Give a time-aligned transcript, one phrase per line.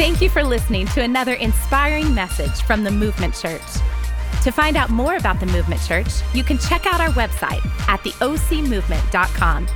[0.00, 3.60] Thank you for listening to another inspiring message from the Movement Church.
[4.44, 8.00] To find out more about the Movement Church, you can check out our website at
[8.00, 9.66] theocmovement.com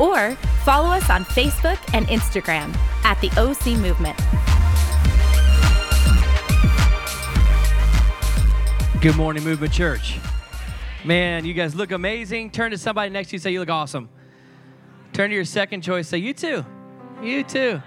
[0.00, 0.34] or
[0.64, 4.16] follow us on Facebook and Instagram at the OC Movement.
[9.02, 10.18] Good morning, Movement Church.
[11.04, 12.50] Man, you guys look amazing.
[12.50, 14.08] Turn to somebody next to you, and say, You look awesome.
[15.12, 16.64] Turn to your second choice, say, You too.
[17.22, 17.82] You too.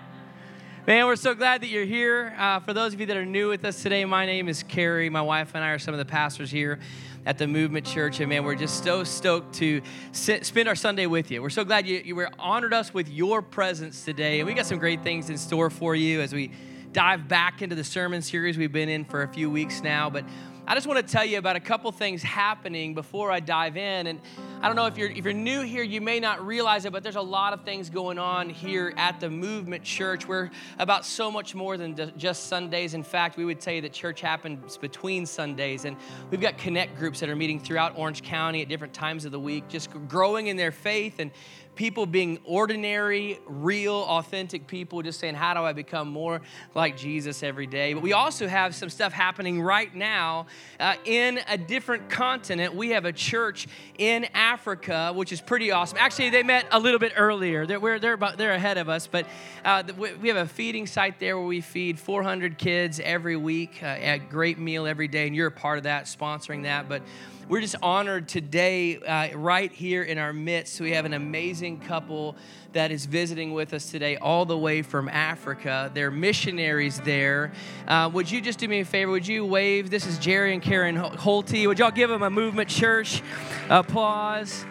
[0.90, 2.34] Man, we're so glad that you're here.
[2.36, 5.08] Uh, for those of you that are new with us today, my name is Carey.
[5.08, 6.80] My wife and I are some of the pastors here
[7.28, 8.20] at the Movement Church.
[8.22, 11.44] And man, we're just so stoked to sit, spend our Sunday with you.
[11.44, 14.40] We're so glad you, you were honored us with your presence today.
[14.40, 16.50] And we got some great things in store for you as we
[16.92, 20.10] dive back into the sermon series we've been in for a few weeks now.
[20.10, 20.26] But
[20.70, 24.06] I just want to tell you about a couple things happening before I dive in.
[24.06, 24.22] And
[24.62, 27.02] I don't know if you're if you're new here, you may not realize it, but
[27.02, 30.28] there's a lot of things going on here at the Movement Church.
[30.28, 32.94] We're about so much more than just Sundays.
[32.94, 35.98] In fact, we would say that church happens between Sundays, and
[36.30, 39.40] we've got connect groups that are meeting throughout Orange County at different times of the
[39.40, 41.32] week, just growing in their faith and
[41.80, 46.42] people being ordinary, real, authentic people, just saying, How do I become more
[46.76, 47.94] like Jesus every day?
[47.94, 52.76] But we also have some stuff happening right now uh, in a different continent.
[52.76, 53.66] We have a church
[53.98, 55.98] in Africa, which is pretty awesome.
[56.02, 57.66] Actually, they met a little bit earlier.
[57.66, 59.26] They're, they're, about, they're ahead of us, but
[59.64, 63.96] uh, we have a feeding site there where we feed 400 kids every week, uh,
[64.02, 66.90] a great meal every day, and you're a part of that, sponsoring that.
[66.90, 67.04] But
[67.50, 70.80] we're just honored today, uh, right here in our midst.
[70.80, 72.36] We have an amazing couple
[72.74, 75.90] that is visiting with us today, all the way from Africa.
[75.92, 77.52] They're missionaries there.
[77.88, 79.12] Uh, would you just do me a favor?
[79.12, 79.90] Would you wave?
[79.90, 81.66] This is Jerry and Karen Holte.
[81.66, 83.24] Would y'all give them a movement church
[83.68, 84.64] applause?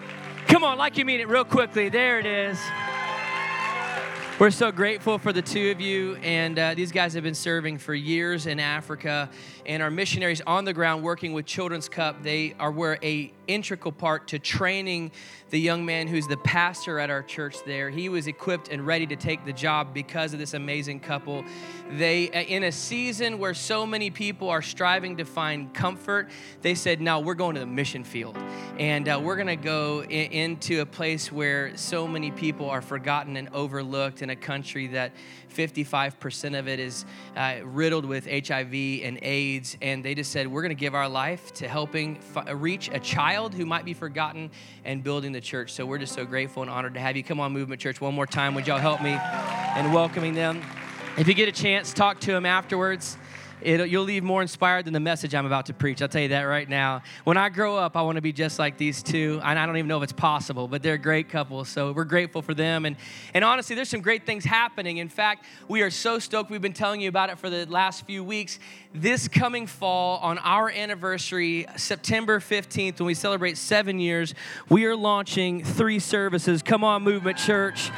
[0.46, 1.88] Come on, like you mean it, real quickly.
[1.88, 2.58] There it is.
[4.38, 7.78] We're so grateful for the two of you, and uh, these guys have been serving
[7.78, 9.28] for years in Africa,
[9.66, 12.22] and our missionaries on the ground working with Children's Cup.
[12.22, 15.10] They are where a integral part to training
[15.50, 17.90] the young man who's the pastor at our church there.
[17.90, 21.44] He was equipped and ready to take the job because of this amazing couple.
[21.90, 26.28] They, uh, in a season where so many people are striving to find comfort,
[26.60, 28.36] they said, No, we're going to the mission field.
[28.78, 32.82] And uh, we're going to go in, into a place where so many people are
[32.82, 35.12] forgotten and overlooked in a country that
[35.48, 37.04] 55% of it is
[37.36, 38.72] uh, riddled with HIV
[39.02, 39.76] and AIDS.
[39.82, 42.98] And they just said, We're going to give our life to helping f- reach a
[42.98, 44.50] child who might be forgotten
[44.84, 45.72] and building the church.
[45.72, 47.22] So we're just so grateful and honored to have you.
[47.22, 48.54] Come on, Movement Church, one more time.
[48.54, 49.18] Would y'all help me
[49.78, 50.62] in welcoming them?
[51.16, 53.18] If you get a chance, talk to them afterwards.
[53.62, 56.02] It'll, you'll leave more inspired than the message I'm about to preach.
[56.02, 57.02] I'll tell you that right now.
[57.24, 59.40] When I grow up, I want to be just like these two.
[59.42, 61.64] And I don't even know if it's possible, but they're a great couple.
[61.64, 62.84] So we're grateful for them.
[62.84, 62.96] And,
[63.34, 64.98] and honestly, there's some great things happening.
[64.98, 66.50] In fact, we are so stoked.
[66.50, 68.58] We've been telling you about it for the last few weeks.
[68.94, 74.34] This coming fall, on our anniversary, September 15th, when we celebrate seven years,
[74.68, 76.62] we are launching three services.
[76.62, 77.90] Come on, Movement Church.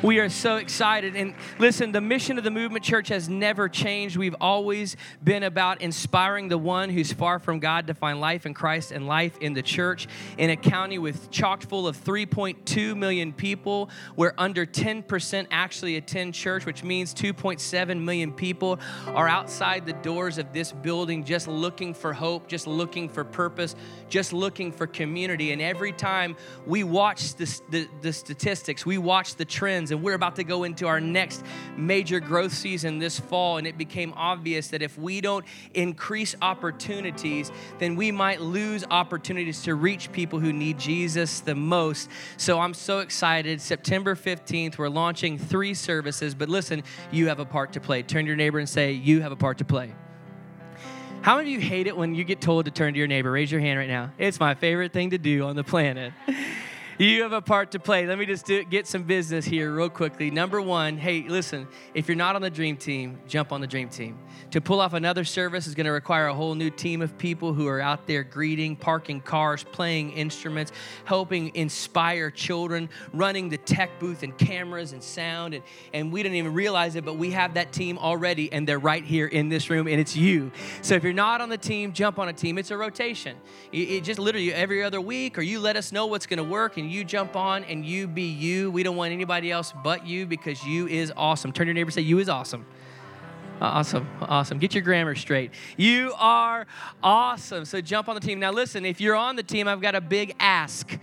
[0.00, 1.16] We are so excited.
[1.16, 4.16] And listen, the mission of the Movement Church has never changed.
[4.16, 8.54] We've always been about inspiring the one who's far from God to find life in
[8.54, 10.06] Christ and life in the church.
[10.36, 16.32] In a county with chock full of 3.2 million people, where under 10% actually attend
[16.32, 18.78] church, which means 2.7 million people
[19.08, 23.74] are outside the doors of this building just looking for hope, just looking for purpose,
[24.08, 25.50] just looking for community.
[25.50, 26.36] And every time
[26.66, 30.64] we watch the, the, the statistics, we watch the trends, and we're about to go
[30.64, 31.44] into our next
[31.76, 33.58] major growth season this fall.
[33.58, 35.44] And it became obvious that if we don't
[35.74, 42.08] increase opportunities, then we might lose opportunities to reach people who need Jesus the most.
[42.36, 43.60] So I'm so excited.
[43.60, 46.34] September 15th, we're launching three services.
[46.34, 48.02] But listen, you have a part to play.
[48.02, 49.92] Turn to your neighbor and say, You have a part to play.
[51.20, 53.30] How many of you hate it when you get told to turn to your neighbor?
[53.30, 54.12] Raise your hand right now.
[54.18, 56.12] It's my favorite thing to do on the planet.
[56.98, 58.06] you have a part to play.
[58.06, 60.30] Let me just do, get some business here real quickly.
[60.30, 63.88] Number one, hey, listen, if you're not on the dream team, jump on the dream
[63.88, 64.18] team.
[64.52, 67.52] To pull off another service is going to require a whole new team of people
[67.52, 70.72] who are out there greeting, parking cars, playing instruments,
[71.04, 75.52] helping inspire children, running the tech booth and cameras and sound.
[75.52, 75.62] And,
[75.92, 79.04] and we didn't even realize it, but we have that team already, and they're right
[79.04, 80.50] here in this room, and it's you.
[80.80, 82.56] So if you're not on the team, jump on a team.
[82.56, 83.36] It's a rotation.
[83.70, 86.44] It, it just literally every other week, or you let us know what's going to
[86.44, 88.70] work, and you jump on and you be you.
[88.70, 91.52] We don't want anybody else but you because you is awesome.
[91.52, 92.64] Turn your neighbor say, You is awesome.
[93.60, 94.58] Uh, awesome, awesome.
[94.58, 95.50] Get your grammar straight.
[95.76, 96.64] You are
[97.02, 97.64] awesome.
[97.64, 98.38] So jump on the team.
[98.38, 100.96] Now, listen, if you're on the team, I've got a big ask.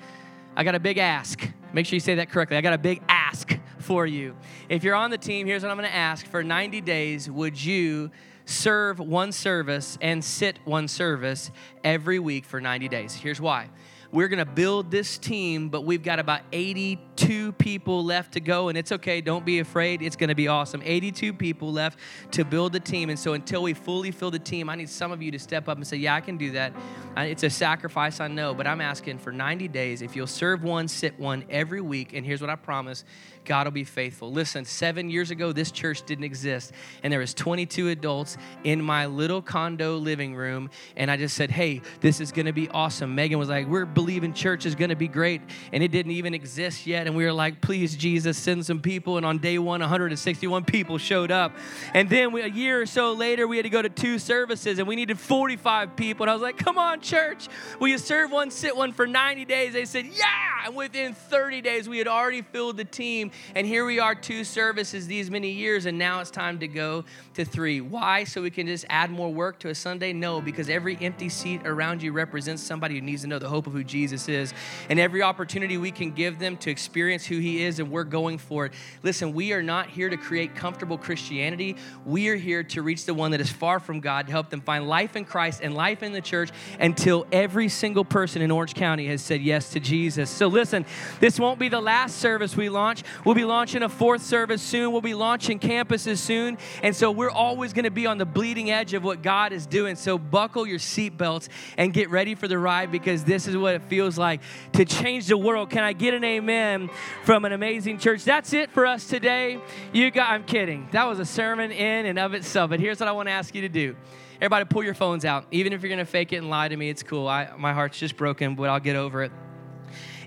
[0.55, 1.45] I got a big ask.
[1.73, 2.55] Make sure you say that correctly.
[2.55, 4.37] I got a big ask for you.
[4.69, 6.25] If you're on the team, here's what I'm going to ask.
[6.27, 8.09] For 90 days, would you
[8.45, 11.51] serve one service and sit one service
[11.83, 13.13] every week for 90 days?
[13.15, 13.69] Here's why.
[14.15, 18.69] We're going to build this team, but we've got about 82 people left to go,
[18.69, 19.19] and it's okay.
[19.19, 20.01] Don't be afraid.
[20.01, 20.81] It's going to be awesome.
[20.85, 21.99] 82 people left
[22.31, 23.09] to build the team.
[23.09, 25.67] And so until we fully fill the team, I need some of you to step
[25.67, 26.71] up and say, Yeah, I can do that.
[27.17, 30.01] It's a sacrifice, I know, but I'm asking for 90 days.
[30.01, 33.03] If you'll serve one, sit one every week, and here's what I promise
[33.45, 34.31] God will be faithful.
[34.31, 39.05] Listen, seven years ago, this church didn't exist, and there was 22 adults in my
[39.05, 43.15] little condo living room, and I just said, "Hey, this is going to be awesome."
[43.15, 46.33] Megan was like, "We're believing church is going to be great," and it didn't even
[46.33, 49.81] exist yet, and we were like, "Please, Jesus, send some people." And on day one,
[49.81, 51.55] 161 people showed up,
[51.93, 54.79] and then we, a year or so later, we had to go to two services,
[54.79, 57.47] and we needed 45 people, and I was like, "Come on, church,
[57.79, 61.61] will you serve one, sit one for 90 days?" They said, "Yeah," and within 30
[61.61, 65.51] days, we had already filled the team and here we are, two services these many
[65.51, 67.81] years, and now it's time to go to three.
[67.81, 68.23] Why?
[68.23, 70.13] So we can just add more work to a Sunday?
[70.13, 73.67] No, because every empty seat around you represents somebody who needs to know the hope
[73.67, 74.53] of who Jesus is.
[74.89, 78.37] And every opportunity we can give them to experience who He is, and we're going
[78.37, 78.73] for it.
[79.03, 81.75] Listen, we are not here to create comfortable Christianity.
[82.05, 84.61] We are here to reach the one that is far from God, to help them
[84.61, 88.73] find life in Christ and life in the church until every single person in Orange
[88.73, 90.29] County has said yes to Jesus.
[90.29, 90.85] So listen,
[91.19, 93.03] this won't be the last service we launch.
[93.25, 94.91] We'll be launching a fourth service soon.
[94.91, 96.59] We'll be launching campuses soon.
[96.83, 99.65] And so we're always going to be on the bleeding edge of what God is
[99.65, 99.95] doing.
[99.95, 103.81] So buckle your seatbelts and get ready for the ride because this is what it
[103.83, 104.41] feels like
[104.73, 105.71] to change the world.
[105.71, 106.91] Can I get an amen
[107.23, 108.23] from an amazing church?
[108.23, 109.59] That's it for us today.
[109.91, 110.87] You got, I'm kidding.
[110.91, 112.69] That was a sermon in and of itself.
[112.69, 113.95] But here's what I want to ask you to do.
[114.35, 115.45] Everybody, pull your phones out.
[115.49, 117.27] Even if you're going to fake it and lie to me, it's cool.
[117.27, 119.31] I, my heart's just broken, but I'll get over it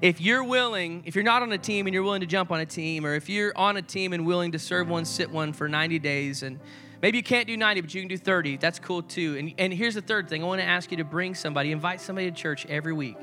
[0.00, 2.60] if you're willing, if you're not on a team and you're willing to jump on
[2.60, 5.52] a team, or if you're on a team and willing to serve one, sit one
[5.52, 6.60] for 90 days, and
[7.02, 9.36] maybe you can't do 90, but you can do 30, that's cool too.
[9.36, 12.00] And, and here's the third thing I want to ask you to bring somebody, invite
[12.00, 13.16] somebody to church every week.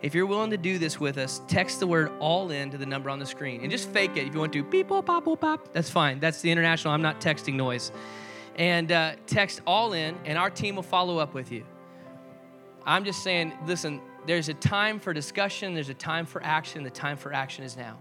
[0.00, 2.86] If you're willing to do this with us, text the word all in to the
[2.86, 4.26] number on the screen and just fake it.
[4.26, 6.20] If you want to, beep, pop, pop, pop, that's fine.
[6.20, 7.90] That's the international, I'm not texting noise.
[8.56, 11.64] And uh, text all in, and our team will follow up with you.
[12.84, 16.82] I'm just saying, listen, there's a time for discussion, there's a time for action.
[16.82, 17.98] The time for action is now.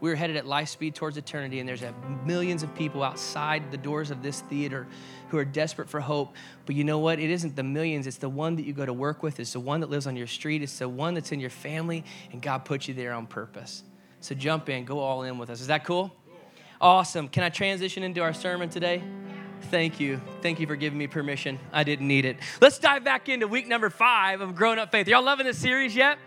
[0.00, 1.82] We're headed at life speed towards eternity, and there's
[2.26, 4.86] millions of people outside the doors of this theater
[5.28, 6.34] who are desperate for hope.
[6.66, 7.18] But you know what?
[7.18, 9.60] It isn't the millions, it's the one that you go to work with, it's the
[9.60, 12.66] one that lives on your street, it's the one that's in your family, and God
[12.66, 13.84] put you there on purpose.
[14.20, 15.60] So jump in, go all in with us.
[15.62, 16.14] Is that cool?
[16.78, 17.28] Awesome.
[17.28, 19.02] Can I transition into our sermon today?
[19.70, 20.20] Thank you.
[20.42, 21.58] Thank you for giving me permission.
[21.72, 22.36] I didn't need it.
[22.60, 25.08] Let's dive back into week number five of Growing Up Faith.
[25.08, 26.18] Y'all loving this series yet?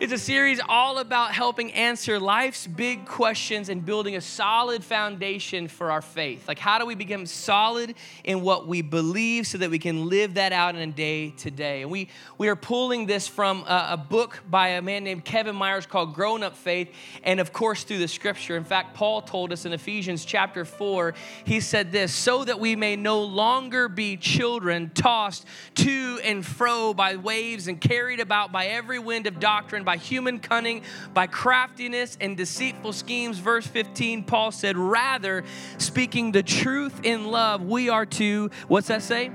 [0.00, 5.68] It's a series all about helping answer life's big questions and building a solid foundation
[5.68, 6.48] for our faith.
[6.48, 7.94] Like, how do we become solid
[8.24, 11.50] in what we believe so that we can live that out in a day to
[11.50, 11.82] day?
[11.82, 12.08] And we,
[12.38, 16.14] we are pulling this from a, a book by a man named Kevin Myers called
[16.14, 16.88] Grown Up Faith,
[17.22, 18.56] and of course, through the scripture.
[18.56, 21.12] In fact, Paul told us in Ephesians chapter 4,
[21.44, 25.44] he said this so that we may no longer be children tossed
[25.74, 30.38] to and fro by waves and carried about by every wind of doctrine by human
[30.38, 30.82] cunning,
[31.12, 33.40] by craftiness and deceitful schemes.
[33.40, 35.42] Verse 15, Paul said, Rather,
[35.78, 39.32] speaking the truth in love, we are to, what's that say?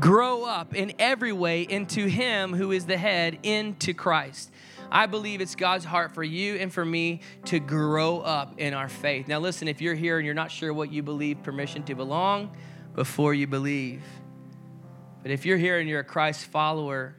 [0.00, 4.50] Grow up in every way into Him who is the head, into Christ.
[4.90, 8.88] I believe it's God's heart for you and for me to grow up in our
[8.88, 9.28] faith.
[9.28, 12.56] Now, listen, if you're here and you're not sure what you believe, permission to belong
[12.96, 14.02] before you believe.
[15.22, 17.14] But if you're here and you're a Christ follower,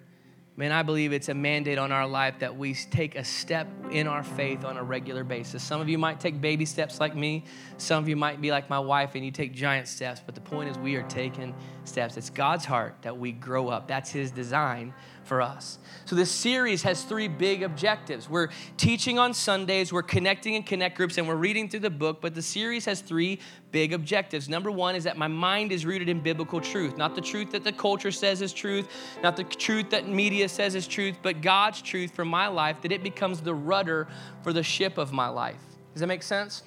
[0.58, 4.08] Man, I believe it's a mandate on our life that we take a step in
[4.08, 5.62] our faith on a regular basis.
[5.62, 7.44] Some of you might take baby steps like me.
[7.78, 10.22] Some of you might be like my wife and you take giant steps.
[10.26, 12.16] But the point is, we are taking steps.
[12.16, 13.90] It's God's heart that we grow up.
[13.90, 14.94] That's His design
[15.26, 15.80] for us.
[16.06, 18.30] So, this series has three big objectives.
[18.30, 22.22] We're teaching on Sundays, we're connecting in connect groups, and we're reading through the book,
[22.22, 23.40] but the series has three
[23.72, 24.48] big objectives.
[24.48, 27.64] Number one is that my mind is rooted in biblical truth, not the truth that
[27.64, 28.88] the culture says is truth,
[29.24, 32.92] not the truth that media says is truth, but God's truth for my life, that
[32.92, 34.08] it becomes the rudder
[34.44, 35.62] for the ship of my life.
[35.94, 36.64] Does that make sense?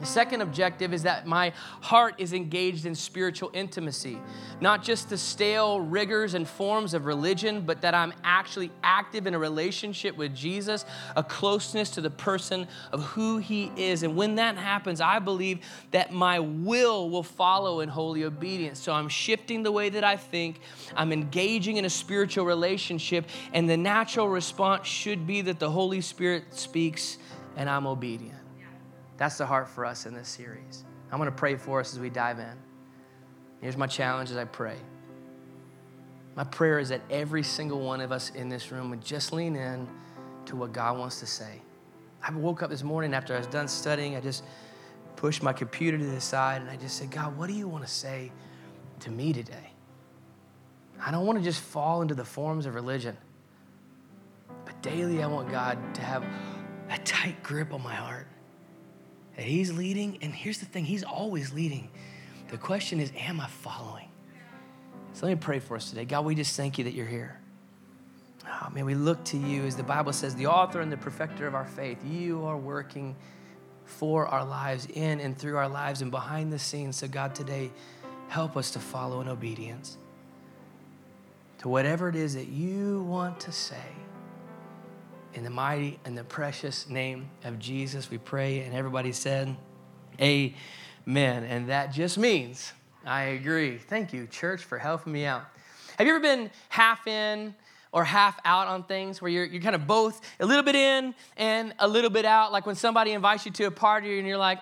[0.00, 4.18] The second objective is that my heart is engaged in spiritual intimacy,
[4.60, 9.34] not just the stale rigors and forms of religion, but that I'm actually active in
[9.34, 10.84] a relationship with Jesus,
[11.16, 14.04] a closeness to the person of who he is.
[14.04, 18.78] And when that happens, I believe that my will will follow in holy obedience.
[18.78, 20.60] So I'm shifting the way that I think,
[20.94, 26.00] I'm engaging in a spiritual relationship, and the natural response should be that the Holy
[26.00, 27.18] Spirit speaks
[27.56, 28.37] and I'm obedient.
[29.18, 30.84] That's the heart for us in this series.
[31.10, 32.56] I'm going to pray for us as we dive in.
[33.60, 34.76] Here's my challenge as I pray.
[36.36, 39.56] My prayer is that every single one of us in this room would just lean
[39.56, 39.88] in
[40.46, 41.60] to what God wants to say.
[42.22, 44.14] I woke up this morning after I was done studying.
[44.14, 44.44] I just
[45.16, 47.84] pushed my computer to the side and I just said, God, what do you want
[47.84, 48.30] to say
[49.00, 49.72] to me today?
[51.00, 53.16] I don't want to just fall into the forms of religion,
[54.64, 56.24] but daily I want God to have
[56.90, 58.28] a tight grip on my heart.
[59.38, 61.88] That He's leading, and here's the thing He's always leading.
[62.48, 64.08] The question is, am I following?
[65.12, 66.04] So let me pray for us today.
[66.04, 67.38] God, we just thank you that you're here.
[68.44, 70.96] Ah, oh, man, we look to you as the Bible says, the author and the
[70.96, 71.98] perfecter of our faith.
[72.04, 73.14] You are working
[73.84, 76.96] for our lives, in and through our lives, and behind the scenes.
[76.96, 77.70] So, God, today,
[78.26, 79.98] help us to follow in obedience
[81.58, 83.76] to whatever it is that you want to say.
[85.34, 88.60] In the mighty and the precious name of Jesus, we pray.
[88.60, 89.54] And everybody said,
[90.20, 90.54] Amen.
[91.44, 92.72] And that just means
[93.04, 93.78] I agree.
[93.78, 95.44] Thank you, church, for helping me out.
[95.96, 97.54] Have you ever been half in
[97.92, 101.14] or half out on things where you're, you're kind of both a little bit in
[101.36, 102.52] and a little bit out?
[102.52, 104.58] Like when somebody invites you to a party and you're like,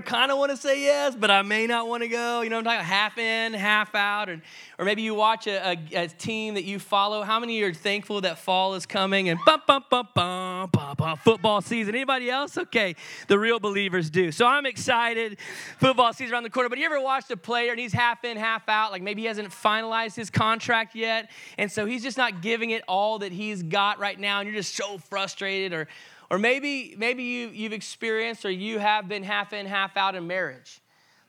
[0.00, 2.40] I kind of want to say yes, but I may not want to go.
[2.40, 2.82] You know I'm talking?
[2.82, 4.30] Half in, half out.
[4.30, 4.40] And,
[4.78, 7.22] or maybe you watch a, a, a, team that you follow.
[7.22, 11.18] How many are thankful that fall is coming and bum, bum, bum, bum, bum, bum,
[11.18, 11.94] football season?
[11.94, 12.56] Anybody else?
[12.56, 12.96] Okay,
[13.28, 14.32] the real believers do.
[14.32, 15.36] So I'm excited.
[15.78, 16.70] Football season around the corner.
[16.70, 18.92] But you ever watched a player and he's half in, half out?
[18.92, 21.30] Like maybe he hasn't finalized his contract yet.
[21.58, 24.40] And so he's just not giving it all that he's got right now.
[24.40, 25.88] And you're just so frustrated or
[26.30, 30.26] or maybe, maybe you, you've experienced or you have been half in, half out in
[30.26, 30.80] marriage.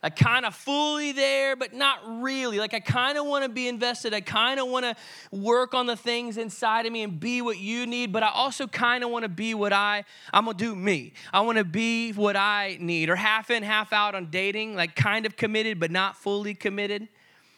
[0.03, 2.57] Like kind of fully there, but not really.
[2.57, 4.15] Like I kind of want to be invested.
[4.15, 4.95] I kind of want to
[5.31, 8.65] work on the things inside of me and be what you need, but I also
[8.65, 10.03] kind of want to be what I,
[10.33, 11.13] I'm going to do me.
[11.31, 13.09] I want to be what I need.
[13.09, 17.07] Or half in, half out on dating, like kind of committed, but not fully committed.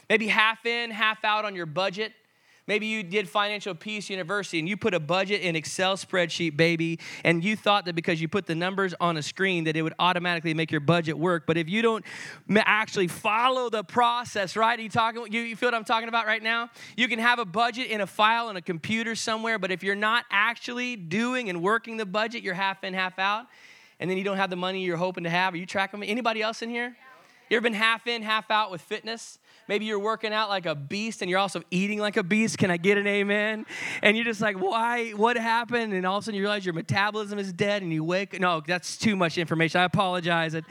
[0.10, 2.12] Maybe half in, half out on your budget.
[2.66, 6.98] Maybe you did Financial Peace University and you put a budget in Excel spreadsheet, baby,
[7.26, 9.94] and you thought that because you put the numbers on a screen that it would
[10.00, 11.44] automatically make your budget work.
[11.46, 12.06] But if you don't
[12.56, 14.80] actually follow the process, right?
[14.80, 15.26] Are you talking?
[15.30, 16.70] You, feel what I'm talking about right now?
[16.96, 19.96] You can have a budget in a file on a computer somewhere, but if you're
[19.96, 23.48] not actually doing and working the budget, you're half in, half out,
[24.00, 25.54] and then you don't have the money you're hoping to have.
[25.54, 26.08] Are you tracking me?
[26.08, 26.96] Anybody else in here?
[27.50, 29.38] You ever been half in, half out with fitness?
[29.74, 32.60] Maybe you're working out like a beast and you're also eating like a beast.
[32.60, 33.66] Can I get an amen?
[34.04, 35.10] And you're just like, why?
[35.16, 35.94] What happened?
[35.94, 38.40] And all of a sudden you realize your metabolism is dead and you wake.
[38.40, 39.82] No, that's too much information.
[39.82, 40.54] I apologize.
[40.54, 40.64] It,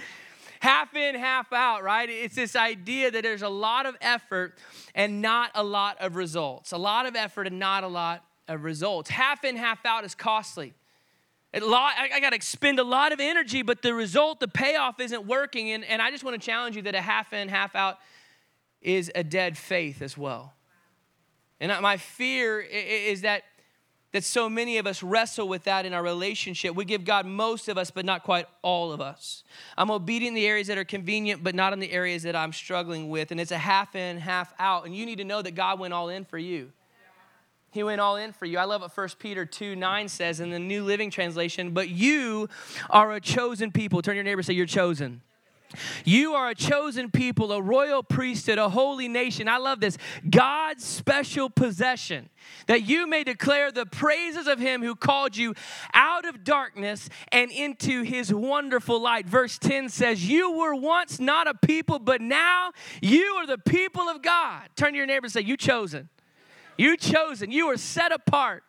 [0.60, 2.08] half in, half out, right?
[2.08, 4.56] It's this idea that there's a lot of effort
[4.94, 6.70] and not a lot of results.
[6.70, 9.10] A lot of effort and not a lot of results.
[9.10, 10.74] Half in, half out is costly.
[11.60, 15.26] Lot, I, got to expend a lot of energy, but the result, the payoff isn't
[15.26, 15.72] working.
[15.72, 17.98] And, and I just want to challenge you that a half in, half out
[18.82, 20.54] is a dead faith as well.
[21.60, 23.44] And my fear is that,
[24.10, 26.74] that so many of us wrestle with that in our relationship.
[26.74, 29.44] We give God most of us, but not quite all of us.
[29.78, 32.52] I'm obedient in the areas that are convenient, but not in the areas that I'm
[32.52, 33.30] struggling with.
[33.30, 34.86] And it's a half in, half out.
[34.86, 36.72] And you need to know that God went all in for you.
[37.70, 38.58] He went all in for you.
[38.58, 42.48] I love what 1 Peter 2 9 says in the New Living Translation, but you
[42.90, 44.02] are a chosen people.
[44.02, 45.22] Turn your neighbor say, You're chosen.
[46.04, 49.48] You are a chosen people, a royal priesthood, a holy nation.
[49.48, 49.98] I love this.
[50.28, 52.28] God's special possession,
[52.66, 55.54] that you may declare the praises of him who called you
[55.94, 59.26] out of darkness and into his wonderful light.
[59.26, 64.08] Verse 10 says, You were once not a people, but now you are the people
[64.08, 64.68] of God.
[64.76, 66.08] Turn to your neighbor and say, You chosen.
[66.76, 67.50] You chosen.
[67.50, 68.64] You are set apart.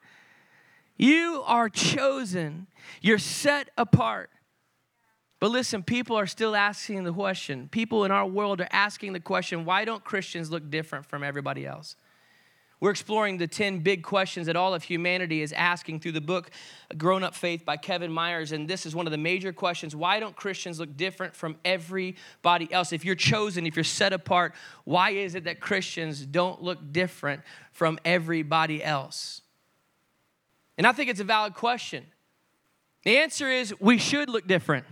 [0.98, 2.68] You are chosen.
[3.02, 4.30] You're set apart.
[5.44, 7.68] But listen, people are still asking the question.
[7.68, 11.66] People in our world are asking the question why don't Christians look different from everybody
[11.66, 11.98] else?
[12.80, 16.50] We're exploring the 10 big questions that all of humanity is asking through the book
[16.98, 18.54] Grown Up Faith by Kevin Myers.
[18.54, 19.94] And this is one of the major questions.
[19.94, 22.94] Why don't Christians look different from everybody else?
[22.94, 24.54] If you're chosen, if you're set apart,
[24.86, 27.42] why is it that Christians don't look different
[27.74, 29.42] from everybody else?
[30.78, 32.06] And I think it's a valid question.
[33.04, 34.86] The answer is we should look different.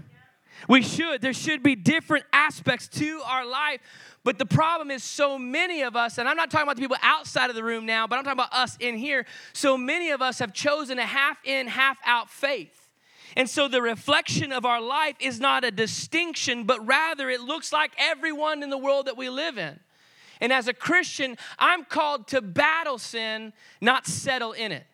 [0.68, 1.22] We should.
[1.22, 3.82] There should be different aspects to our life.
[4.24, 6.98] But the problem is, so many of us, and I'm not talking about the people
[7.02, 9.26] outside of the room now, but I'm talking about us in here.
[9.54, 12.90] So many of us have chosen a half in, half out faith.
[13.36, 17.72] And so the reflection of our life is not a distinction, but rather it looks
[17.72, 19.80] like everyone in the world that we live in.
[20.42, 24.86] And as a Christian, I'm called to battle sin, not settle in it.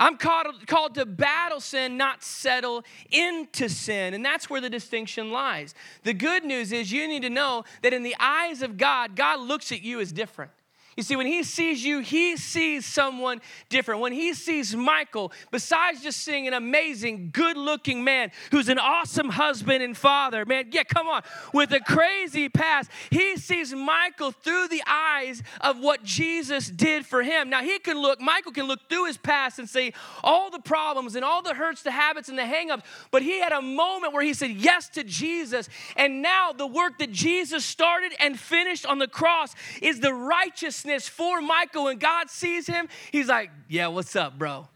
[0.00, 4.14] I'm called, called to battle sin, not settle into sin.
[4.14, 5.74] And that's where the distinction lies.
[6.04, 9.40] The good news is you need to know that in the eyes of God, God
[9.40, 10.52] looks at you as different.
[10.96, 14.00] You see, when he sees you, he sees someone different.
[14.00, 19.28] When he sees Michael, besides just seeing an amazing, good looking man who's an awesome
[19.28, 21.22] husband and father, man, yeah, come on,
[21.54, 27.22] with a crazy past, he sees Michael through the eyes of what Jesus did for
[27.22, 27.48] him.
[27.50, 29.92] Now, he can look, Michael can look through his past and see
[30.24, 32.82] all the problems and all the hurts, the habits, and the hangups,
[33.12, 35.68] but he had a moment where he said yes to Jesus.
[35.96, 40.79] And now the work that Jesus started and finished on the cross is the righteousness
[40.84, 41.84] righteousness for Michael.
[41.84, 44.68] When God sees him, he's like, Yeah, what's up, bro?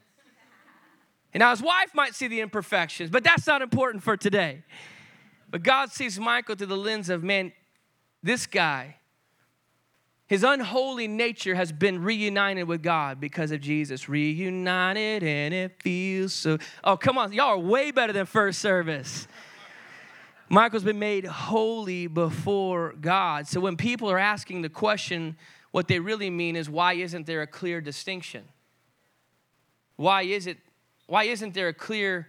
[1.33, 4.63] And now his wife might see the imperfections, but that's not important for today.
[5.51, 7.53] But God sees Michael through the lens of, man,
[8.23, 8.97] this guy,
[10.27, 14.09] his unholy nature has been reunited with God because of Jesus.
[14.09, 16.59] Reunited and it feels so.
[16.85, 17.33] Oh, come on.
[17.33, 19.27] Y'all are way better than first service.
[20.49, 23.49] Michael's been made holy before God.
[23.49, 25.37] So when people are asking the question,
[25.75, 28.45] what they really mean is why isn't there a clear distinction?
[29.97, 30.59] Why is it
[31.09, 32.29] why isn't there a clear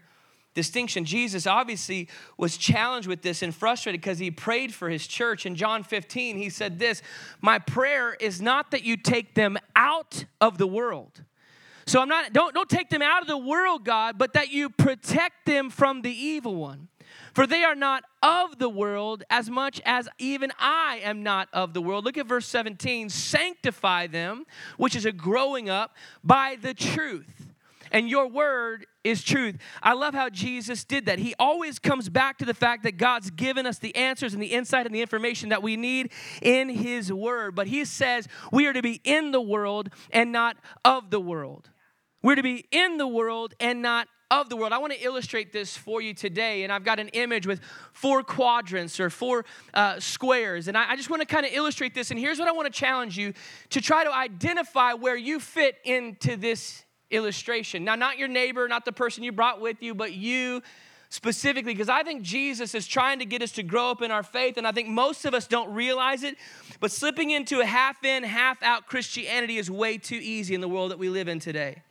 [0.56, 1.06] distinction?
[1.06, 2.10] Jesus obviously
[2.40, 5.46] was challenged with this and frustrated because he prayed for his church.
[5.46, 7.04] In John 15, he said this,
[7.40, 11.24] "My prayer is not that you take them out of the world."
[11.86, 14.72] So I'm not don't don't take them out of the world, God, but that you
[14.72, 16.88] protect them from the evil one.
[17.36, 21.74] For they are not of the world as much as even I am not of
[21.74, 22.06] the world.
[22.06, 23.10] Look at verse 17.
[23.10, 24.46] Sanctify them,
[24.78, 27.52] which is a growing up, by the truth.
[27.92, 29.58] And your word is truth.
[29.84, 31.20] I love how Jesus did that.
[31.20, 34.54] He always comes back to the fact that God's given us the answers and the
[34.54, 36.12] insight and the information that we need
[36.42, 37.54] in His word.
[37.54, 41.70] But He says we are to be in the world and not of the world.
[42.24, 44.74] We're to be in the world and not of the world.
[44.74, 47.62] I want to illustrate this for you today, and I've got an image with
[47.94, 51.94] four quadrants or four uh, squares, and I, I just want to kind of illustrate
[51.94, 52.12] this.
[52.12, 53.34] And here's what I want to challenge you
[53.70, 57.84] to try to identify where you fit into this illustration.
[57.84, 60.64] Now, not your neighbor, not the person you brought with you, but you
[61.10, 64.24] specifically, because I think Jesus is trying to get us to grow up in our
[64.24, 66.36] faith, and I think most of us don't realize it.
[66.80, 70.68] But slipping into a half in, half out Christianity is way too easy in the
[70.68, 71.84] world that we live in today.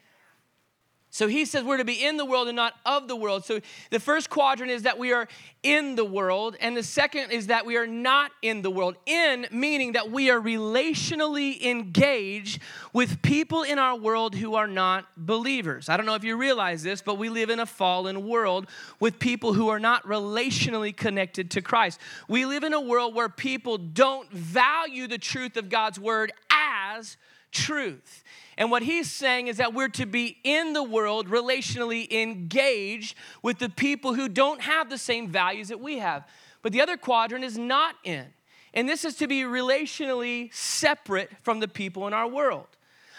[1.14, 3.44] So he says we're to be in the world and not of the world.
[3.44, 5.28] So the first quadrant is that we are
[5.62, 8.96] in the world, and the second is that we are not in the world.
[9.06, 12.60] In meaning that we are relationally engaged
[12.92, 15.88] with people in our world who are not believers.
[15.88, 18.66] I don't know if you realize this, but we live in a fallen world
[18.98, 22.00] with people who are not relationally connected to Christ.
[22.26, 27.16] We live in a world where people don't value the truth of God's word as
[27.52, 28.24] truth.
[28.56, 33.58] And what he's saying is that we're to be in the world, relationally engaged with
[33.58, 36.26] the people who don't have the same values that we have.
[36.62, 38.26] But the other quadrant is not in.
[38.72, 42.66] And this is to be relationally separate from the people in our world.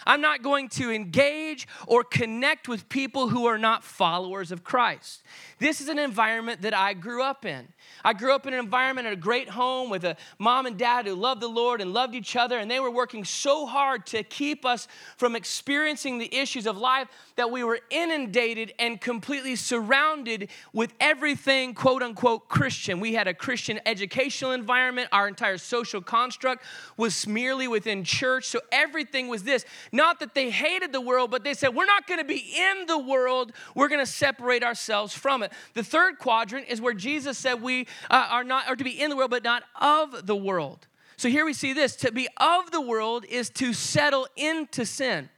[0.06, 5.22] I'm not going to engage or connect with people who are not followers of Christ.
[5.58, 7.68] This is an environment that I grew up in.
[8.04, 11.06] I grew up in an environment at a great home with a mom and dad
[11.06, 14.22] who loved the Lord and loved each other, and they were working so hard to
[14.22, 20.48] keep us from experiencing the issues of life that we were inundated and completely surrounded
[20.72, 23.00] with everything quote unquote Christian.
[23.00, 26.64] We had a Christian educational environment, our entire social construct
[26.96, 29.64] was merely within church, so everything was this.
[29.96, 32.98] Not that they hated the world, but they said, We're not gonna be in the
[32.98, 35.52] world, we're gonna separate ourselves from it.
[35.72, 39.08] The third quadrant is where Jesus said we uh, are not, are to be in
[39.08, 40.86] the world, but not of the world.
[41.16, 45.30] So here we see this to be of the world is to settle into sin,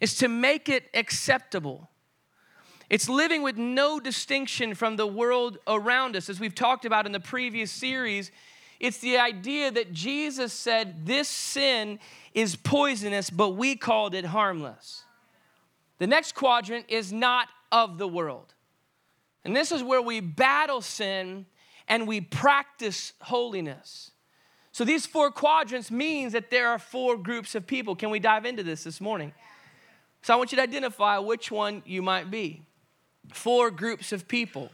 [0.00, 1.90] is to make it acceptable.
[2.88, 6.30] It's living with no distinction from the world around us.
[6.30, 8.30] As we've talked about in the previous series,
[8.78, 11.98] it's the idea that Jesus said this sin
[12.34, 15.04] is poisonous, but we called it harmless.
[15.98, 18.54] The next quadrant is not of the world.
[19.44, 21.46] And this is where we battle sin
[21.88, 24.10] and we practice holiness.
[24.72, 27.96] So these four quadrants means that there are four groups of people.
[27.96, 29.32] Can we dive into this this morning?
[30.20, 32.62] So I want you to identify which one you might be.
[33.32, 34.70] Four groups of people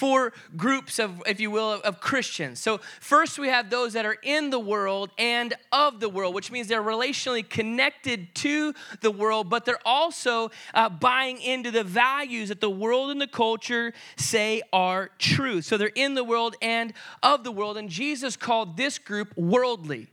[0.00, 2.58] four groups of, if you will, of Christians.
[2.58, 6.50] So, first we have those that are in the world and of the world, which
[6.50, 12.48] means they're relationally connected to the world, but they're also uh, buying into the values
[12.48, 15.60] that the world and the culture say are true.
[15.60, 17.76] So, they're in the world and of the world.
[17.76, 20.08] And Jesus called this group worldly.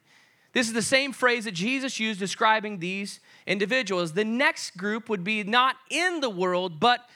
[0.52, 4.12] This is the same phrase that Jesus used describing these individuals.
[4.12, 7.08] The next group would be not in the world, but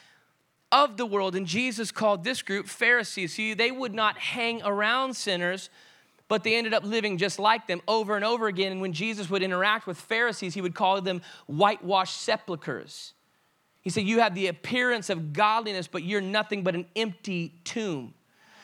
[0.71, 1.35] of the world.
[1.35, 3.33] And Jesus called this group Pharisees.
[3.33, 5.69] See, they would not hang around sinners,
[6.27, 8.71] but they ended up living just like them over and over again.
[8.71, 13.13] And when Jesus would interact with Pharisees, he would call them whitewashed sepulchres.
[13.81, 18.13] He said, You have the appearance of godliness, but you're nothing but an empty tomb.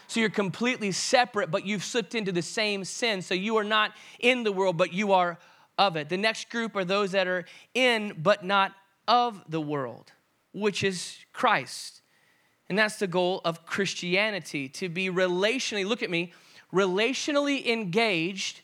[0.08, 3.22] So you're completely separate, but you've slipped into the same sin.
[3.22, 5.38] So you are not in the world, but you are
[5.78, 6.10] of it.
[6.10, 8.72] The next group are those that are in, but not
[9.08, 10.12] of the world,
[10.60, 12.02] which is Christ.
[12.70, 16.34] And that's the goal of Christianity to be relationally, look at me,
[16.74, 18.62] relationally engaged,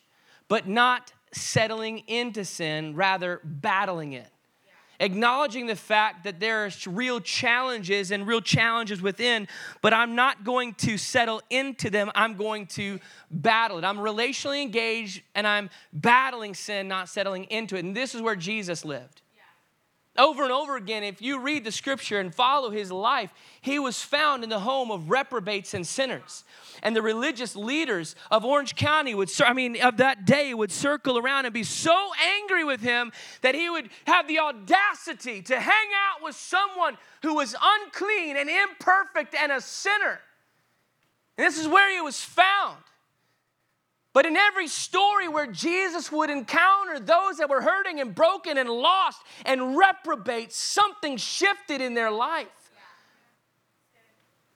[0.47, 4.27] but not settling into sin, rather battling it.
[4.99, 9.47] Acknowledging the fact that there are real challenges and real challenges within,
[9.81, 12.11] but I'm not going to settle into them.
[12.13, 12.99] I'm going to
[13.31, 13.83] battle it.
[13.83, 17.83] I'm relationally engaged and I'm battling sin, not settling into it.
[17.83, 19.22] And this is where Jesus lived.
[20.15, 23.99] Over and over again, if you read the scripture and follow his life, he was
[23.99, 26.43] found in the home of reprobates and sinners.
[26.83, 31.17] And the religious leaders of Orange County would, I mean, of that day would circle
[31.17, 35.87] around and be so angry with him that he would have the audacity to hang
[36.07, 40.19] out with someone who was unclean and imperfect and a sinner.
[41.39, 42.77] And this is where he was found.
[44.13, 48.69] But in every story where Jesus would encounter those that were hurting and broken and
[48.69, 52.47] lost and reprobate, something shifted in their life.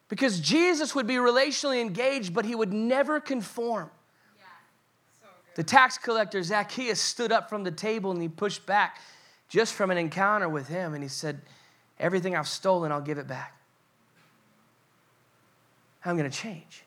[0.10, 3.90] Because Jesus would be relationally engaged, but he would never conform.
[5.56, 9.02] The tax collector, Zacchaeus, stood up from the table and he pushed back
[9.50, 10.94] just from an encounter with him.
[10.94, 11.42] And he said,
[12.00, 13.60] Everything I've stolen, I'll give it back.
[16.06, 16.84] I'm going to change.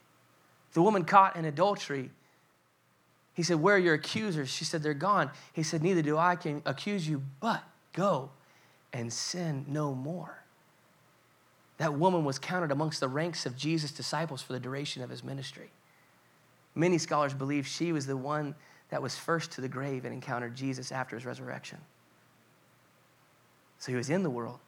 [0.72, 2.10] The woman caught in adultery,
[3.34, 4.48] he said, Where are your accusers?
[4.48, 5.30] She said, They're gone.
[5.52, 7.62] He said, Neither do I can accuse you, but
[7.92, 8.30] go
[8.92, 10.42] and sin no more.
[11.78, 15.24] That woman was counted amongst the ranks of Jesus' disciples for the duration of his
[15.24, 15.70] ministry.
[16.74, 18.54] Many scholars believe she was the one
[18.90, 21.78] that was first to the grave and encountered Jesus after his resurrection.
[23.78, 24.58] So he was in the world,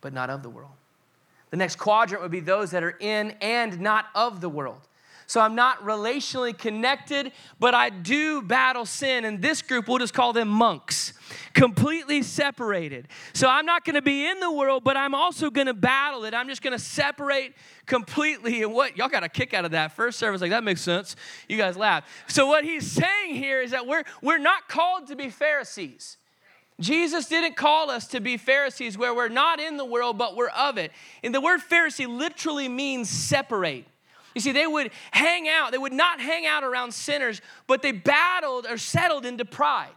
[0.00, 0.72] but not of the world.
[1.50, 4.80] The next quadrant would be those that are in and not of the world.
[5.30, 9.24] So I'm not relationally connected, but I do battle sin.
[9.24, 11.12] And this group, we'll just call them monks,
[11.54, 13.06] completely separated.
[13.32, 16.24] So I'm not going to be in the world, but I'm also going to battle
[16.24, 16.34] it.
[16.34, 17.54] I'm just going to separate
[17.86, 18.64] completely.
[18.64, 20.40] And what y'all got a kick out of that first service?
[20.40, 21.14] Like that makes sense.
[21.48, 22.04] You guys laugh.
[22.26, 26.16] So what he's saying here is that we're we're not called to be Pharisees.
[26.80, 30.48] Jesus didn't call us to be Pharisees where we're not in the world, but we're
[30.48, 30.90] of it.
[31.22, 33.84] And the word Pharisee literally means separate.
[34.40, 37.92] You see, they would hang out, they would not hang out around sinners, but they
[37.92, 39.90] battled or settled into pride.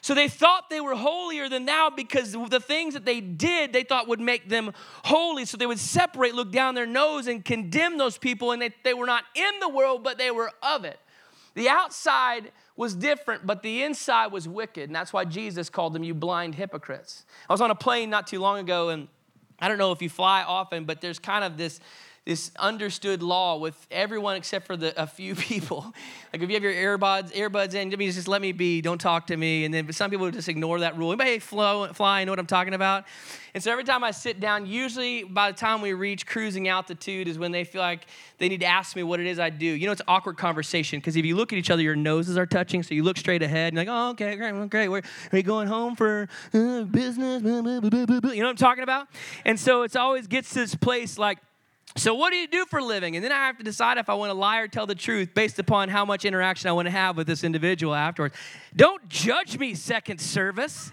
[0.00, 3.84] So they thought they were holier than thou because the things that they did they
[3.84, 4.72] thought would make them
[5.04, 5.44] holy.
[5.44, 8.94] So they would separate, look down their nose, and condemn those people, and they, they
[8.94, 10.98] were not in the world, but they were of it.
[11.54, 14.88] The outside was different, but the inside was wicked.
[14.88, 17.24] And that's why Jesus called them, you blind hypocrites.
[17.48, 19.06] I was on a plane not too long ago, and
[19.60, 21.80] I don't know if you fly often, but there's kind of this
[22.24, 25.94] this understood law with everyone except for the, a few people.
[26.32, 29.36] Like if you have your earbuds, earbuds in, just let me be, don't talk to
[29.36, 29.64] me.
[29.64, 31.10] And then some people just ignore that rule.
[31.10, 33.04] Anybody flow, fly, know what I'm talking about?
[33.52, 37.28] And so every time I sit down, usually by the time we reach cruising altitude
[37.28, 38.06] is when they feel like
[38.38, 39.66] they need to ask me what it is I do.
[39.66, 42.46] You know, it's awkward conversation because if you look at each other, your noses are
[42.46, 44.88] touching, so you look straight ahead and like, oh, okay, great, great.
[44.88, 47.42] Where, are you going home for uh, business?
[47.42, 49.06] You know what I'm talking about?
[49.44, 51.38] And so it's always gets to this place like,
[51.96, 53.14] so, what do you do for a living?
[53.14, 55.32] And then I have to decide if I want to lie or tell the truth
[55.32, 58.34] based upon how much interaction I want to have with this individual afterwards.
[58.74, 60.90] Don't judge me, second service.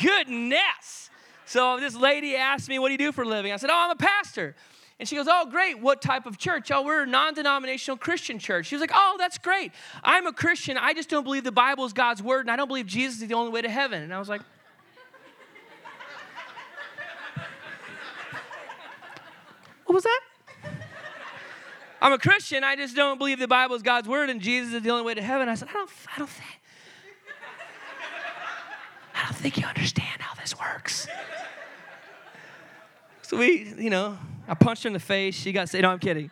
[0.00, 1.10] Goodness.
[1.44, 3.52] So, this lady asked me, What do you do for a living?
[3.52, 4.56] I said, Oh, I'm a pastor.
[4.98, 5.80] And she goes, Oh, great.
[5.80, 6.70] What type of church?
[6.70, 8.66] Oh, we're a non denominational Christian church.
[8.66, 9.72] She was like, Oh, that's great.
[10.02, 10.78] I'm a Christian.
[10.78, 13.28] I just don't believe the Bible is God's word, and I don't believe Jesus is
[13.28, 14.02] the only way to heaven.
[14.02, 14.40] And I was like,
[19.86, 20.20] What was that?
[22.02, 22.62] I'm a Christian.
[22.62, 25.14] I just don't believe the Bible is God's word and Jesus is the only way
[25.14, 25.48] to heaven.
[25.48, 26.60] I said, I don't, I don't think,
[29.14, 31.08] I don't think you understand how this works.
[33.22, 35.34] So we, you know, I punched her in the face.
[35.34, 36.30] She got say, no, I'm kidding.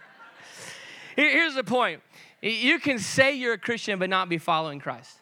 [1.16, 2.02] here's the point.
[2.42, 5.18] You can say you're a Christian but not be following Christ.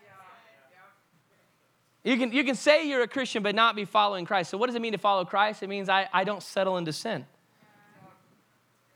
[2.05, 4.51] You can, you can say you're a Christian but not be following Christ.
[4.51, 5.63] So what does it mean to follow Christ?
[5.63, 7.27] It means I, I don't settle into sin.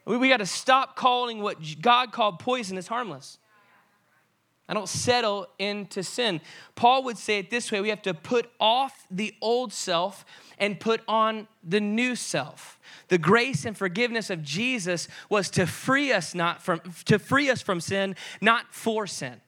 [0.06, 3.38] We, we got to stop calling what God called poison as harmless.
[4.68, 6.40] I don't settle into sin.
[6.74, 10.24] Paul would say it this way we have to put off the old self
[10.58, 12.80] and put on the new self.
[13.08, 17.62] The grace and forgiveness of Jesus was to free us not from to free us
[17.62, 19.40] from sin, not for sin.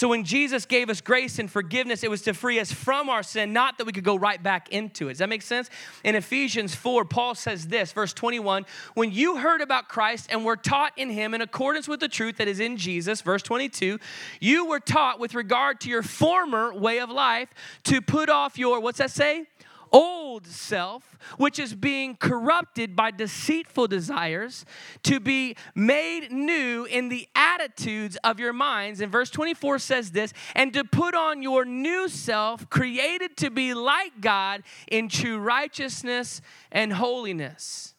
[0.00, 3.22] So when Jesus gave us grace and forgiveness, it was to free us from our
[3.22, 5.10] sin, not that we could go right back into it.
[5.10, 5.68] Does that make sense?
[6.02, 10.56] In Ephesians 4, Paul says this, verse 21 When you heard about Christ and were
[10.56, 13.98] taught in him in accordance with the truth that is in Jesus, verse 22,
[14.40, 17.50] you were taught with regard to your former way of life
[17.84, 19.44] to put off your, what's that say?
[19.92, 24.64] Old self, which is being corrupted by deceitful desires,
[25.02, 29.00] to be made new in the attitudes of your minds.
[29.00, 33.74] And verse 24 says this, and to put on your new self, created to be
[33.74, 37.94] like God in true righteousness and holiness.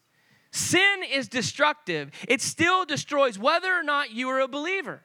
[0.52, 5.02] Sin is destructive, it still destroys whether or not you are a believer.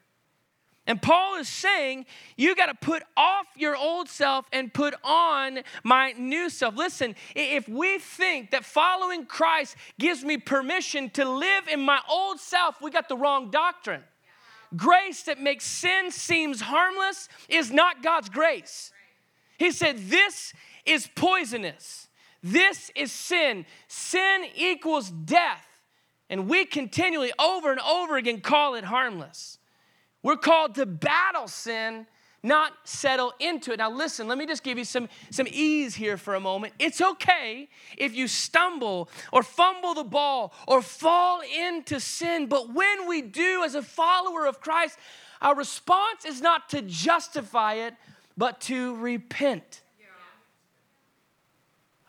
[0.86, 5.60] And Paul is saying, you got to put off your old self and put on
[5.82, 6.76] my new self.
[6.76, 12.38] Listen, if we think that following Christ gives me permission to live in my old
[12.38, 14.02] self, we got the wrong doctrine.
[14.76, 18.92] Grace that makes sin seems harmless is not God's grace.
[19.58, 20.52] He said, This
[20.84, 22.08] is poisonous.
[22.42, 23.66] This is sin.
[23.88, 25.66] Sin equals death.
[26.28, 29.58] And we continually, over and over again, call it harmless.
[30.26, 32.04] We're called to battle sin,
[32.42, 33.76] not settle into it.
[33.76, 36.74] Now, listen, let me just give you some, some ease here for a moment.
[36.80, 43.06] It's okay if you stumble or fumble the ball or fall into sin, but when
[43.06, 44.98] we do as a follower of Christ,
[45.40, 47.94] our response is not to justify it,
[48.36, 49.82] but to repent.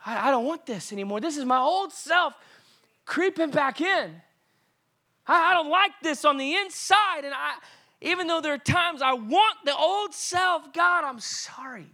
[0.03, 1.19] I, don't want this anymore.
[1.19, 2.33] This is my old self
[3.05, 4.09] creeping back in.
[5.27, 7.55] I don't like this on the inside, and I,
[8.01, 11.87] even though there are times I want the old self, God, I'm sorry.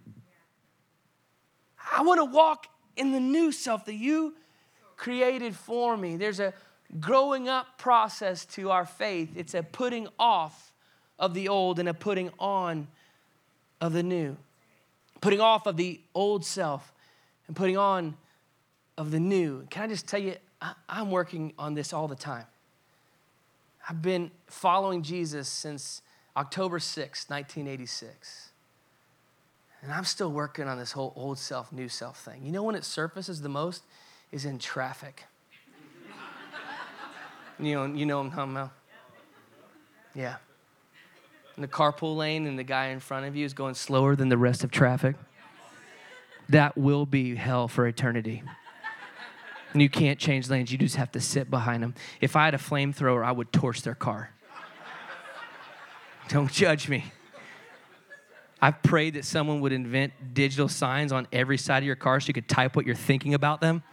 [1.95, 4.35] I want to walk in the new self that you
[4.95, 6.17] created for me.
[6.17, 6.53] There's a
[6.99, 10.73] growing up process to our faith, it's a putting off
[11.17, 12.87] of the old and a putting on
[13.81, 14.37] of the new.
[15.21, 16.93] Putting off of the old self
[17.47, 18.15] and putting on
[18.97, 19.65] of the new.
[19.69, 20.35] Can I just tell you,
[20.87, 22.45] I'm working on this all the time.
[23.87, 26.01] I've been following Jesus since
[26.37, 28.49] October 6, 1986.
[29.81, 32.45] And I'm still working on this whole old self, new self thing.
[32.45, 33.83] You know when it surfaces the most?
[34.31, 35.25] Is in traffic.
[37.59, 38.71] you know, you know what I'm talking about?
[40.15, 40.37] Yeah.
[41.55, 44.29] In the carpool lane and the guy in front of you is going slower than
[44.29, 45.15] the rest of traffic.
[46.49, 48.41] That will be hell for eternity
[49.73, 50.71] and you can't change lanes.
[50.71, 51.95] You just have to sit behind them.
[52.21, 54.31] If I had a flamethrower, I would torch their car.
[56.29, 57.05] Don't judge me.
[58.61, 62.27] I've prayed that someone would invent digital signs on every side of your car so
[62.27, 63.83] you could type what you're thinking about them.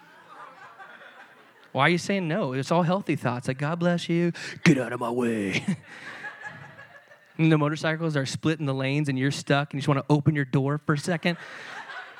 [1.72, 2.52] Why are you saying no?
[2.52, 4.32] It's all healthy thoughts like, God bless you,
[4.64, 5.64] get out of my way.
[7.38, 10.12] and the motorcycles are splitting the lanes and you're stuck and you just want to
[10.12, 11.36] open your door for a second.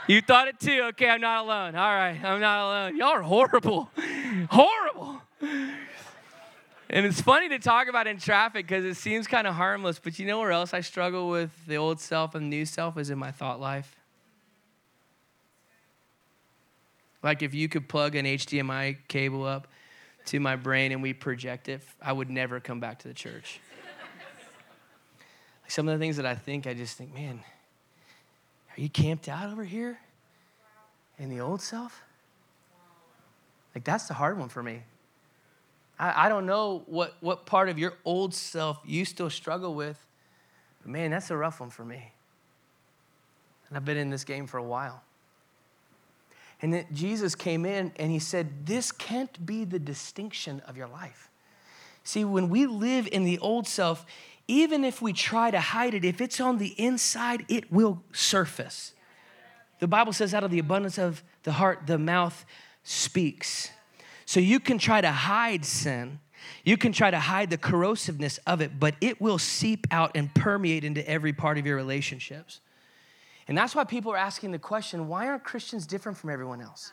[0.09, 0.87] You thought it too.
[0.89, 1.77] Okay, I'm not alone.
[1.77, 2.97] All right, I'm not alone.
[2.97, 3.91] Y'all are horrible.
[4.51, 5.23] horrible.
[6.93, 10.19] And it's funny to talk about in traffic because it seems kind of harmless, but
[10.19, 13.19] you know where else I struggle with the old self and new self is in
[13.19, 13.95] my thought life.
[17.23, 19.69] Like if you could plug an HDMI cable up
[20.27, 23.61] to my brain and we project it, I would never come back to the church.
[25.63, 27.39] like Some of the things that I think, I just think, man,
[28.77, 30.01] are you camped out over here
[31.21, 32.03] in the old self?
[33.77, 34.83] Like, that's the hard one for me.
[36.01, 40.05] I, I don't know what, what part of your old self you still struggle with,
[40.83, 42.13] but man, that's a rough one for me.
[43.69, 45.03] And I've been in this game for a while.
[46.63, 50.89] And then Jesus came in and he said, This can't be the distinction of your
[50.89, 51.31] life.
[52.03, 54.05] See, when we live in the old self,
[54.49, 58.95] even if we try to hide it, if it's on the inside, it will surface.
[59.79, 62.45] The Bible says, out of the abundance of the heart, the mouth
[62.83, 63.71] speaks.
[64.31, 66.21] So you can try to hide sin.
[66.63, 70.33] You can try to hide the corrosiveness of it, but it will seep out and
[70.33, 72.61] permeate into every part of your relationships.
[73.49, 76.93] And that's why people are asking the question why aren't Christians different from everyone else?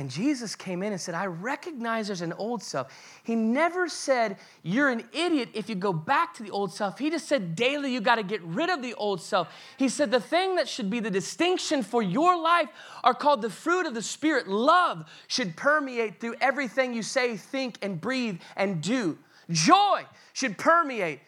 [0.00, 2.90] And Jesus came in and said, I recognize there's an old self.
[3.22, 6.98] He never said, You're an idiot if you go back to the old self.
[6.98, 9.52] He just said, Daily, you got to get rid of the old self.
[9.76, 12.70] He said, The thing that should be the distinction for your life
[13.04, 14.48] are called the fruit of the Spirit.
[14.48, 19.18] Love should permeate through everything you say, think, and breathe and do.
[19.50, 21.20] Joy should permeate,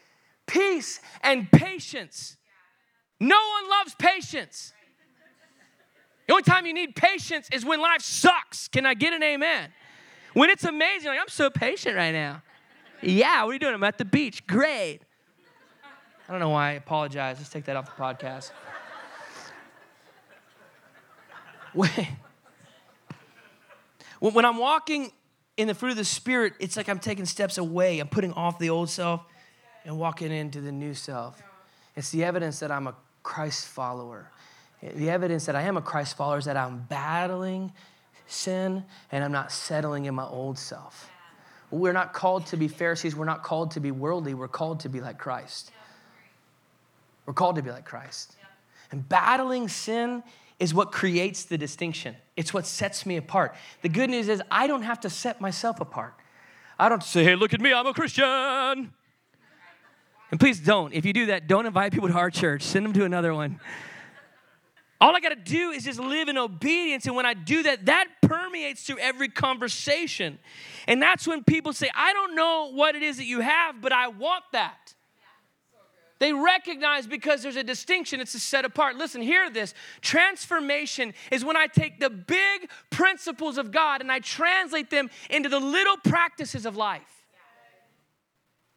[0.47, 2.39] peace and patience.
[3.21, 4.73] No one loves patience.
[6.27, 8.69] The only time you need patience is when life sucks.
[8.69, 9.71] Can I get an amen?
[10.35, 12.43] When it's amazing, like, I'm so patient right now.
[13.03, 13.75] Yeah, what are you doing?
[13.75, 14.47] I'm at the beach.
[14.47, 15.01] Great.
[16.29, 17.39] I don't know why I apologize.
[17.39, 18.53] Let's take that off the podcast.
[24.21, 25.11] when I'm walking
[25.57, 27.99] in the fruit of the Spirit, it's like I'm taking steps away.
[27.99, 29.23] I'm putting off the old self
[29.85, 31.43] and walking into the new self.
[31.97, 34.31] It's the evidence that I'm a Christ follower.
[34.83, 37.73] The evidence that I am a Christ follower is that I'm battling
[38.27, 41.09] sin and I'm not settling in my old self.
[41.71, 43.17] We're not called to be Pharisees.
[43.17, 44.35] We're not called to be worldly.
[44.35, 45.71] We're called to be like Christ.
[47.25, 48.37] We're called to be like Christ.
[48.91, 50.23] And battling sin
[50.59, 52.15] is what creates the distinction.
[52.37, 53.55] It's what sets me apart.
[53.81, 56.15] The good news is I don't have to set myself apart.
[56.79, 58.93] I don't say, hey, look at me, I'm a Christian.
[60.31, 60.93] And please don't.
[60.93, 62.63] If you do that, don't invite people to our church.
[62.63, 63.61] Send them to another one.
[65.03, 67.07] All I got to do is just live in obedience.
[67.07, 70.39] And when I do that, that permeates through every conversation.
[70.87, 73.93] And that's when people say, I don't know what it is that you have, but
[73.93, 74.95] I want that.
[76.21, 78.95] They recognize because there's a distinction, it's a set apart.
[78.95, 79.75] Listen, hear this.
[80.03, 85.49] Transformation is when I take the big principles of God and I translate them into
[85.49, 87.25] the little practices of life.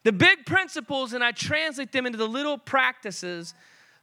[0.02, 3.54] The big principles and I translate them into the little practices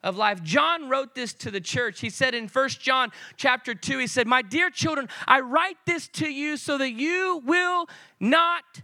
[0.03, 0.43] of life.
[0.43, 2.01] John wrote this to the church.
[2.01, 6.07] He said in First John chapter 2, he said, My dear children, I write this
[6.09, 7.87] to you so that you will
[8.19, 8.81] not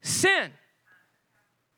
[0.00, 0.52] sin.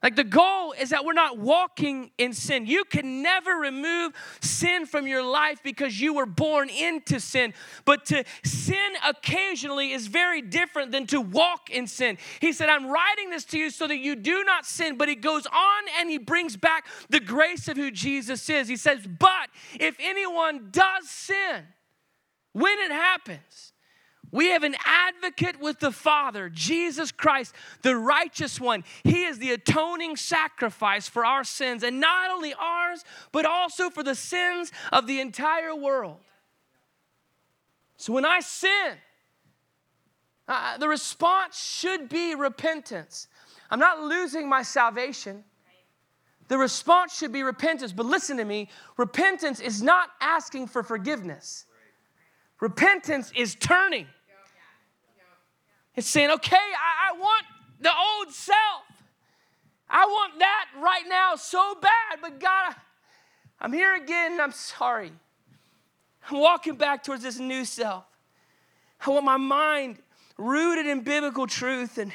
[0.02, 2.66] Like the goal is that we're not walking in sin.
[2.66, 7.54] You can never remove sin from your life because you were born into sin.
[7.84, 12.18] But to sin occasionally is very different than to walk in sin.
[12.40, 14.96] He said, I'm writing this to you so that you do not sin.
[14.98, 18.66] But he goes on and he brings back the grace of who Jesus is.
[18.66, 21.66] He says, But if anyone does sin,
[22.52, 23.71] when it happens,
[24.32, 28.82] we have an advocate with the Father, Jesus Christ, the righteous one.
[29.04, 34.02] He is the atoning sacrifice for our sins, and not only ours, but also for
[34.02, 36.16] the sins of the entire world.
[37.98, 38.94] So when I sin,
[40.48, 43.28] uh, the response should be repentance.
[43.70, 45.44] I'm not losing my salvation.
[46.48, 47.92] The response should be repentance.
[47.92, 51.66] But listen to me repentance is not asking for forgiveness,
[52.60, 54.06] repentance is turning.
[55.94, 57.44] It's saying, okay, I, I want
[57.80, 58.84] the old self.
[59.88, 62.74] I want that right now so bad, but God,
[63.60, 65.12] I'm here again I'm sorry.
[66.30, 68.04] I'm walking back towards this new self.
[69.04, 69.98] I want my mind
[70.38, 71.98] rooted in biblical truth.
[71.98, 72.12] And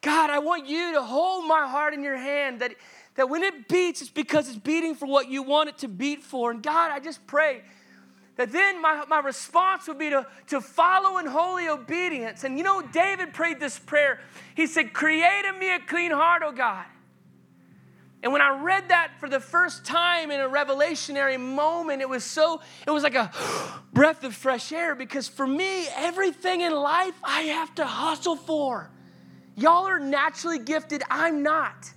[0.00, 2.74] God, I want you to hold my heart in your hand that,
[3.16, 6.22] that when it beats, it's because it's beating for what you want it to beat
[6.22, 6.50] for.
[6.50, 7.62] And God, I just pray
[8.38, 12.44] that then my, my response would be to, to follow in holy obedience.
[12.44, 14.20] And you know, David prayed this prayer.
[14.54, 16.84] He said, Create in me a clean heart, O God.
[18.22, 22.22] And when I read that for the first time in a revelationary moment, it was
[22.22, 23.32] so, it was like a
[23.92, 28.88] breath of fresh air because for me, everything in life I have to hustle for.
[29.56, 31.92] Y'all are naturally gifted, I'm not.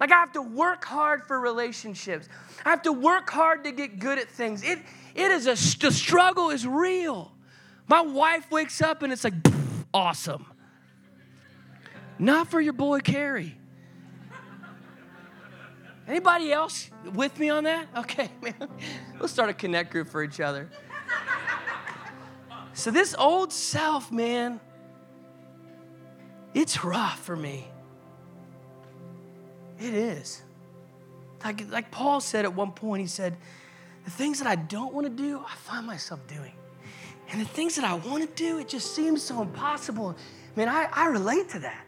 [0.00, 2.28] Like I have to work hard for relationships.
[2.64, 4.62] I have to work hard to get good at things.
[4.62, 4.78] It,
[5.18, 7.32] it is a, the struggle is real.
[7.88, 9.34] My wife wakes up and it's like,
[9.92, 10.46] awesome.
[12.20, 13.56] Not for your boy Carey.
[16.06, 17.88] Anybody else with me on that?
[17.96, 18.68] Okay, man.
[19.18, 20.70] We'll start a connect group for each other.
[22.72, 24.60] So, this old self, man,
[26.54, 27.66] it's rough for me.
[29.80, 30.42] It is.
[31.44, 33.36] Like, like Paul said at one point, he said,
[34.04, 36.52] the things that I don't want to do, I find myself doing.
[37.30, 40.16] And the things that I want to do, it just seems so impossible.
[40.56, 41.84] Man, I, I relate to that.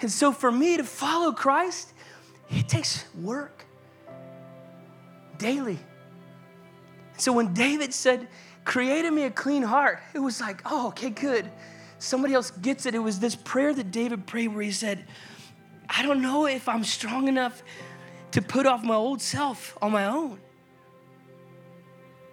[0.00, 1.92] And so for me to follow Christ,
[2.50, 3.64] it takes work
[5.38, 5.78] daily.
[7.16, 8.28] So when David said,
[8.64, 11.50] Create in me a clean heart, it was like, oh, okay, good.
[11.98, 12.94] Somebody else gets it.
[12.94, 15.06] It was this prayer that David prayed where he said,
[15.88, 17.62] I don't know if I'm strong enough
[18.32, 20.38] to put off my old self on my own.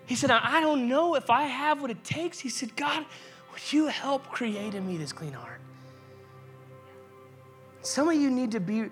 [0.08, 2.39] He said, I don't know if I have what it takes.
[2.39, 3.05] He said, God,
[3.51, 5.60] would you help create in me this clean heart?
[7.82, 8.89] Some of you need to be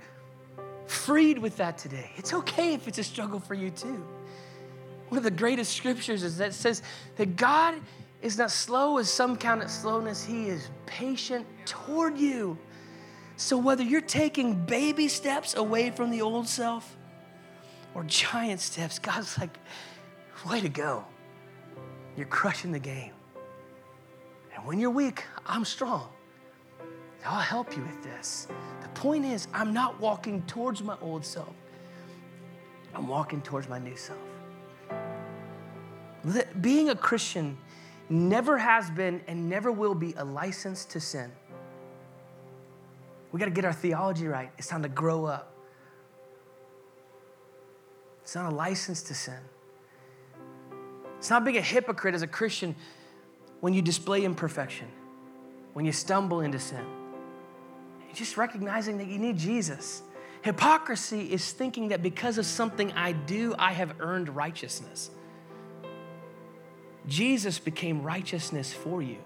[0.88, 2.11] freed with that today.
[2.18, 4.05] It's okay if it's a struggle for you too.
[5.07, 6.84] One of the greatest scriptures is that says
[7.16, 7.76] that God
[8.22, 12.57] is not slow as some count it slowness, He is patient toward you.
[13.38, 16.97] So whether you're taking baby steps away from the old self,
[17.93, 19.57] or giant steps, God's like,
[20.46, 21.04] way to go.
[22.16, 23.14] You're crushing the game.
[24.56, 26.08] And when you're weak, I'm strong.
[27.26, 28.48] I'll help you with this.
[28.82, 31.54] The point is, I'm not walking towards my old self,
[32.93, 34.20] I'm walking towards my new self.
[36.62, 37.58] Being a Christian
[38.10, 41.32] never has been and never will be a license to sin.
[43.32, 44.52] We got to get our theology right.
[44.58, 45.52] It's time to grow up.
[48.24, 49.39] It's not a license to sin.
[51.26, 52.76] It's not being a hypocrite as a Christian
[53.59, 54.86] when you display imperfection,
[55.73, 56.86] when you stumble into sin.
[58.05, 60.03] You're just recognizing that you need Jesus.
[60.43, 65.09] Hypocrisy is thinking that because of something I do, I have earned righteousness.
[67.07, 69.17] Jesus became righteousness for you.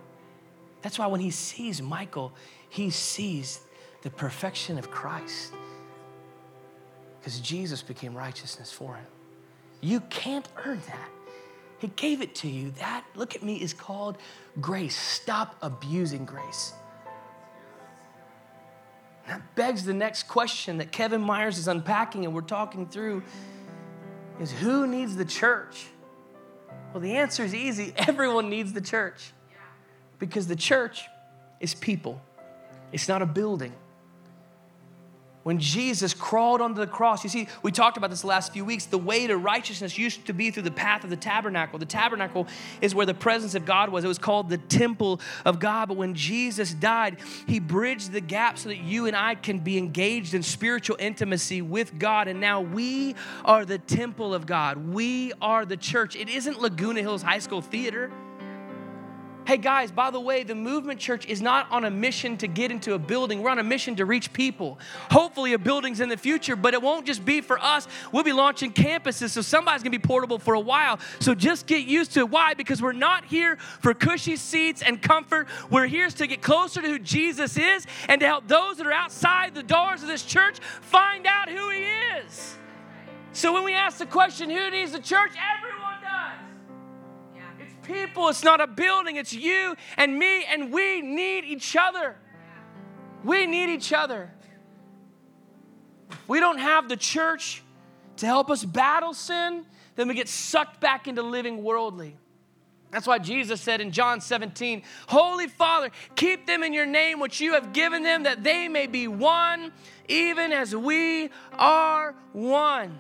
[0.82, 2.32] That's why when he sees Michael,
[2.70, 3.60] he sees
[4.04, 5.54] the perfection of Christ.
[7.20, 9.08] Because Jesus became righteousness for him.
[9.82, 11.10] You can't earn that.
[11.80, 12.72] He gave it to you.
[12.72, 14.18] That, look at me, is called
[14.60, 14.96] grace.
[14.96, 16.74] Stop abusing grace.
[19.28, 23.24] That begs the next question that Kevin Myers is unpacking and we're talking through
[24.40, 25.88] is who needs the church?
[26.94, 27.94] Well, the answer is easy.
[27.98, 29.32] Everyone needs the church
[30.18, 31.06] because the church
[31.60, 32.22] is people,
[32.92, 33.74] it's not a building
[35.50, 37.24] when Jesus crawled onto the cross.
[37.24, 38.86] You see, we talked about this last few weeks.
[38.86, 41.80] The way to righteousness used to be through the path of the tabernacle.
[41.80, 42.46] The tabernacle
[42.82, 44.04] is where the presence of God was.
[44.04, 45.88] It was called the temple of God.
[45.88, 49.80] But when Jesus died, he bridged the gap so that you and I can be
[49.80, 52.28] engaged in spiritual intimacy with God.
[52.28, 54.94] And now we are the temple of God.
[54.94, 56.16] We are the church.
[56.16, 58.12] It isn't Laguna Hills High School Theater.
[59.50, 62.70] Hey guys, by the way, the movement church is not on a mission to get
[62.70, 63.42] into a building.
[63.42, 64.78] We're on a mission to reach people.
[65.10, 67.88] Hopefully, a building's in the future, but it won't just be for us.
[68.12, 71.00] We'll be launching campuses, so somebody's gonna be portable for a while.
[71.20, 72.30] So just get used to it.
[72.30, 72.54] Why?
[72.54, 75.48] Because we're not here for cushy seats and comfort.
[75.72, 78.94] We're here to get closer to who Jesus is and to help those that are
[78.94, 81.88] outside the doors of this church find out who He
[82.20, 82.56] is.
[83.34, 85.32] So when we ask the question, who needs the church?
[85.58, 85.79] Everyone
[87.90, 92.16] people, it's not a building, it's you and me, and we need each other.
[93.24, 94.32] We need each other.
[96.28, 97.64] We don't have the church
[98.18, 99.66] to help us battle sin,
[99.96, 102.18] then we get sucked back into living worldly.
[102.92, 107.40] That's why Jesus said in John 17, Holy Father, keep them in your name which
[107.40, 109.72] you have given them, that they may be one,
[110.08, 112.98] even as we are one.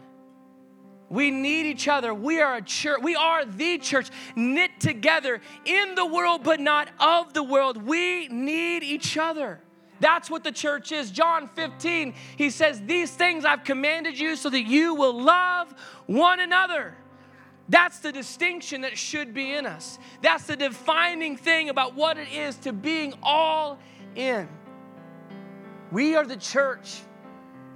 [1.09, 2.13] We need each other.
[2.13, 2.99] We are a church.
[3.01, 7.77] We are the church knit together in the world, but not of the world.
[7.83, 9.59] We need each other.
[9.99, 11.11] That's what the church is.
[11.11, 15.73] John 15, he says, These things I've commanded you so that you will love
[16.05, 16.95] one another.
[17.67, 19.99] That's the distinction that should be in us.
[20.21, 23.77] That's the defining thing about what it is to being all
[24.15, 24.47] in.
[25.91, 27.01] We are the church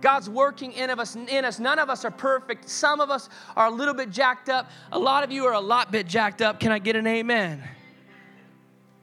[0.03, 1.59] God's working in of us in us.
[1.59, 2.67] None of us are perfect.
[2.67, 4.69] Some of us are a little bit jacked up.
[4.91, 6.59] A lot of you are a lot bit jacked up.
[6.59, 7.63] Can I get an amen?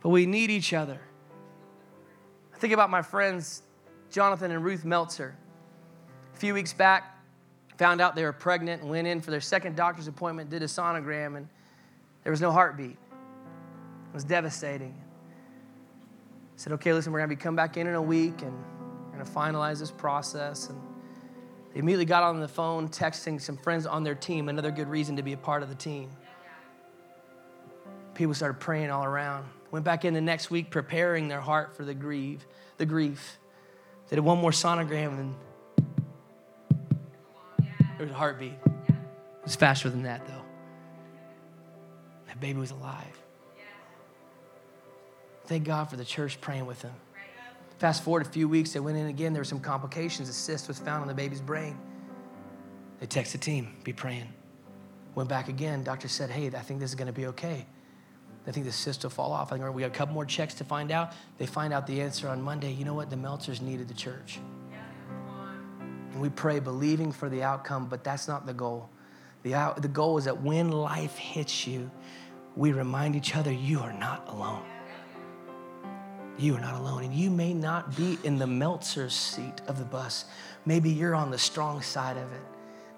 [0.02, 1.00] But we need each other.
[2.54, 3.62] I think about my friends
[4.10, 5.34] Jonathan and Ruth Meltzer.
[6.34, 7.16] A few weeks back,
[7.78, 10.66] found out they were pregnant and went in for their second doctor's appointment, did a
[10.66, 11.48] sonogram, and
[12.24, 12.90] there was no heartbeat.
[12.90, 14.94] It was devastating.
[15.00, 18.52] I said, okay, listen, we're gonna be come back in in a week and
[19.06, 20.68] we're gonna finalize this process.
[20.68, 20.89] And
[21.72, 25.16] they immediately got on the phone, texting some friends on their team, another good reason
[25.16, 26.10] to be a part of the team.
[28.14, 29.46] People started praying all around.
[29.70, 32.44] Went back in the next week, preparing their heart for the grief.
[32.76, 33.38] The grief.
[34.08, 35.34] They did one more sonogram, and
[37.96, 38.54] there was a heartbeat.
[38.66, 40.42] It was faster than that, though.
[42.26, 43.06] That baby was alive.
[45.46, 46.94] Thank God for the church praying with them.
[47.80, 49.32] Fast forward a few weeks, they went in again.
[49.32, 50.28] There were some complications.
[50.28, 51.78] A cyst was found on the baby's brain.
[53.00, 54.28] They text the team, be praying.
[55.14, 55.82] Went back again.
[55.82, 57.64] Doctor said, hey, I think this is going to be okay.
[58.46, 59.50] I think the cyst will fall off.
[59.50, 61.14] I think we got a couple more checks to find out.
[61.38, 62.70] They find out the answer on Monday.
[62.70, 63.08] You know what?
[63.08, 64.40] The Meltzers needed the church.
[66.12, 68.90] And we pray believing for the outcome, but that's not the goal.
[69.42, 71.90] The, out, the goal is that when life hits you,
[72.56, 74.69] we remind each other you are not alone
[76.38, 77.04] you are not alone.
[77.04, 80.24] And you may not be in the Meltzer seat of the bus.
[80.66, 82.40] Maybe you're on the strong side of it.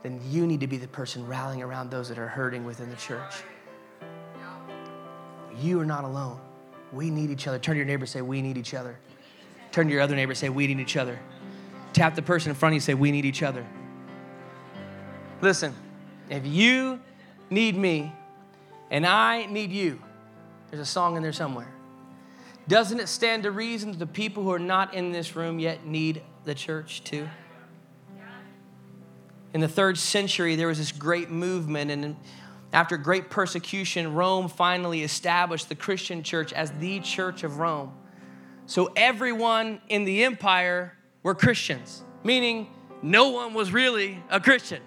[0.03, 2.97] Then you need to be the person rallying around those that are hurting within the
[2.97, 3.35] church.
[5.61, 6.41] You are not alone.
[6.93, 7.59] We need each other.
[7.59, 8.99] Turn to your neighbor say, We need each other.
[9.71, 11.19] Turn to your other neighbor say, We need each other.
[11.93, 13.67] Tap the person in front of you and say, We need each other.
[15.41, 15.75] Listen,
[16.31, 17.01] if you
[17.51, 18.13] need me
[18.91, 20.01] and I need you,
[20.71, 21.69] there's a song in there somewhere.
[22.69, 25.85] Doesn't it stand to reason that the people who are not in this room yet
[25.85, 27.29] need the church too?
[29.53, 32.17] In the third century, there was this great movement, and
[32.73, 37.93] after great persecution, Rome finally established the Christian church as the church of Rome.
[38.67, 42.69] So everyone in the empire were Christians, meaning
[43.03, 44.81] no one was really a Christian.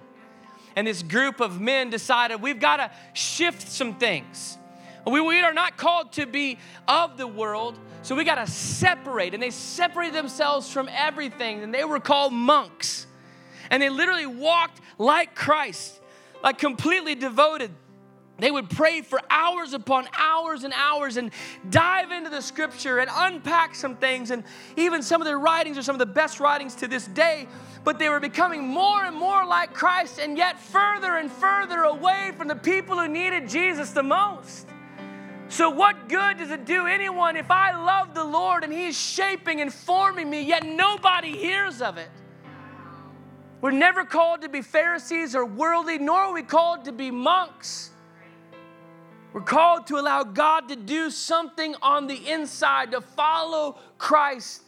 [0.75, 4.57] And this group of men decided we've got to shift some things.
[5.05, 9.33] We, we are not called to be of the world, so we got to separate.
[9.33, 13.07] And they separated themselves from everything, and they were called monks.
[13.69, 15.99] And they literally walked like Christ,
[16.43, 17.71] like completely devoted
[18.37, 21.31] they would pray for hours upon hours and hours and
[21.69, 24.29] dive into the scripture and unpack some things.
[24.29, 24.43] And
[24.75, 27.47] even some of their writings are some of the best writings to this day.
[27.85, 32.33] But they were becoming more and more like Christ and yet further and further away
[32.37, 34.67] from the people who needed Jesus the most.
[35.47, 39.61] So, what good does it do anyone if I love the Lord and He's shaping
[39.61, 42.09] and forming me, yet nobody hears of it?
[43.61, 47.91] We're never called to be Pharisees or worldly, nor are we called to be monks.
[49.33, 54.61] We're called to allow God to do something on the inside, to follow Christ,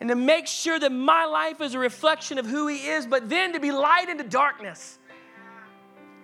[0.00, 3.28] and to make sure that my life is a reflection of who He is, but
[3.28, 4.97] then to be light into darkness.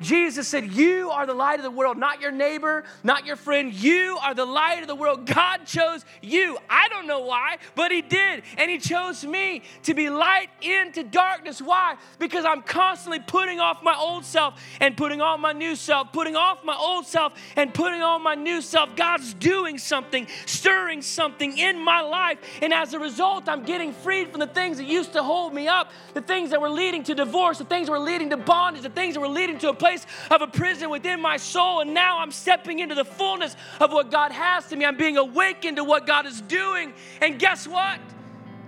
[0.00, 3.72] Jesus said, You are the light of the world, not your neighbor, not your friend.
[3.72, 5.26] You are the light of the world.
[5.26, 6.58] God chose you.
[6.68, 8.42] I don't know why, but He did.
[8.58, 11.62] And He chose me to be light into darkness.
[11.62, 11.96] Why?
[12.18, 16.36] Because I'm constantly putting off my old self and putting on my new self, putting
[16.36, 18.96] off my old self and putting on my new self.
[18.96, 22.38] God's doing something, stirring something in my life.
[22.62, 25.68] And as a result, I'm getting freed from the things that used to hold me
[25.68, 28.82] up, the things that were leading to divorce, the things that were leading to bondage,
[28.82, 31.80] the things that were leading to a place of a prison within my soul.
[31.80, 34.86] And now I'm stepping into the fullness of what God has to me.
[34.86, 36.94] I'm being awakened to what God is doing.
[37.20, 38.00] And guess what?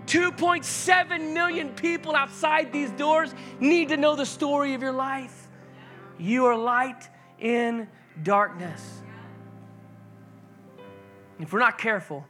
[0.06, 5.48] 2.7 million people outside these doors need to know the story of your life.
[6.18, 7.08] You are light
[7.38, 7.88] in
[8.22, 8.82] darkness.
[11.40, 12.26] If we're not careful,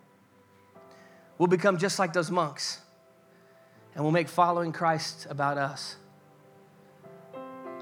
[1.39, 2.81] we'll become just like those monks
[3.95, 5.97] and we'll make following Christ about us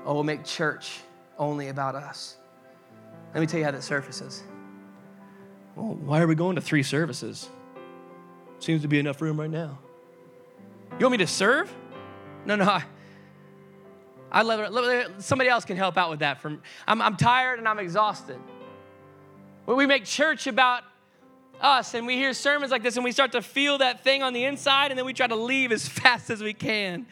[0.04, 1.00] or we'll make church
[1.38, 2.36] only about us.
[3.34, 4.42] Let me tell you how that surfaces.
[5.74, 7.48] Well, why are we going to three services?
[8.60, 9.78] Seems to be enough room right now.
[10.92, 11.74] You want me to serve?
[12.46, 12.64] No, no.
[12.64, 12.84] I,
[14.30, 15.22] I love it.
[15.22, 16.40] Somebody else can help out with that.
[16.40, 18.38] From I'm, I'm tired and I'm exhausted.
[19.64, 20.84] When we make church about
[21.60, 24.32] us and we hear sermons like this and we start to feel that thing on
[24.32, 27.06] the inside and then we try to leave as fast as we can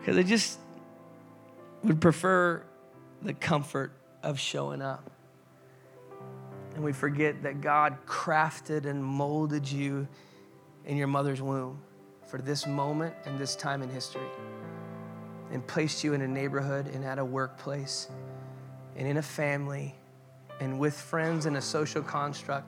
[0.00, 0.58] because it just
[1.86, 2.64] would prefer
[3.22, 5.10] the comfort of showing up.
[6.74, 10.06] And we forget that God crafted and molded you
[10.84, 11.80] in your mother's womb
[12.26, 14.26] for this moment and this time in history
[15.52, 18.08] and placed you in a neighborhood and at a workplace
[18.96, 19.94] and in a family
[20.60, 22.66] and with friends in a social construct,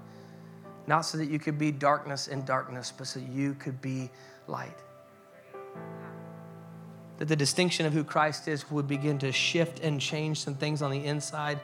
[0.87, 4.11] not so that you could be darkness in darkness, but so you could be
[4.47, 4.79] light
[7.19, 10.83] that the distinction of who Christ is would begin to shift and change some things
[10.83, 11.61] on the inside,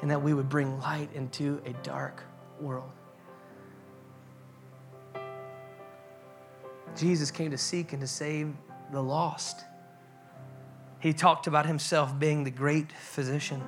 [0.00, 2.22] and that we would bring light into a dark
[2.60, 2.90] world.
[6.96, 8.52] Jesus came to seek and to save
[8.90, 9.64] the lost.
[10.98, 13.62] He talked about himself being the great physician.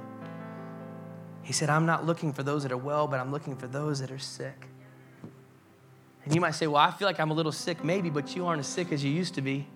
[1.43, 4.01] He said, I'm not looking for those that are well, but I'm looking for those
[4.01, 4.67] that are sick.
[6.25, 8.47] And you might say, Well, I feel like I'm a little sick, maybe, but you
[8.47, 9.67] aren't as sick as you used to be.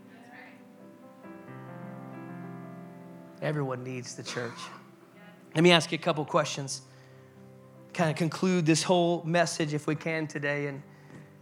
[3.42, 4.58] Everyone needs the church.
[5.54, 6.82] Let me ask you a couple questions.
[7.92, 10.82] Kind of conclude this whole message if we can today, and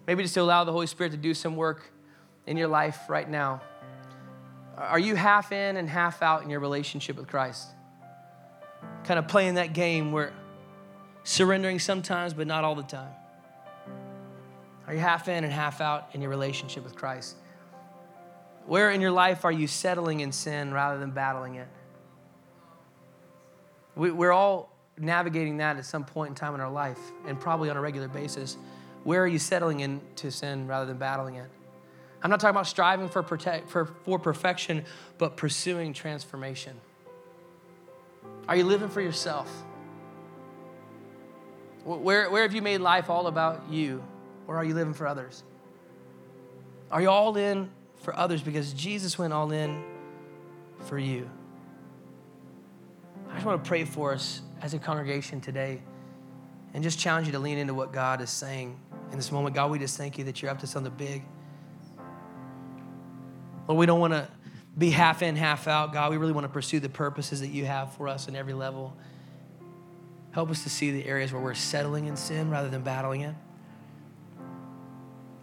[0.06, 1.90] maybe just allow the Holy Spirit to do some work
[2.46, 3.60] in your life right now.
[4.76, 7.68] Are you half in and half out in your relationship with Christ?
[9.04, 10.32] Kind of playing that game where
[11.22, 13.12] surrendering sometimes, but not all the time.
[14.86, 17.36] Are you half in and half out in your relationship with Christ?
[18.66, 21.68] Where in your life are you settling in sin rather than battling it?
[23.96, 27.70] We, we're all navigating that at some point in time in our life and probably
[27.70, 28.56] on a regular basis.
[29.04, 31.50] Where are you settling into sin rather than battling it?
[32.22, 34.84] I'm not talking about striving for, protect, for, for perfection,
[35.18, 36.74] but pursuing transformation.
[38.48, 39.50] Are you living for yourself?
[41.84, 44.02] Where, where have you made life all about you,
[44.46, 45.42] or are you living for others?
[46.90, 49.84] Are you all in for others because Jesus went all in
[50.86, 51.28] for you?
[53.34, 55.82] I just want to pray for us as a congregation today
[56.72, 58.78] and just challenge you to lean into what God is saying
[59.10, 59.56] in this moment.
[59.56, 61.24] God, we just thank you that you're up to something big.
[63.66, 64.28] Lord, we don't want to
[64.78, 65.92] be half in, half out.
[65.92, 68.52] God, we really want to pursue the purposes that you have for us in every
[68.52, 68.96] level.
[70.30, 73.34] Help us to see the areas where we're settling in sin rather than battling it.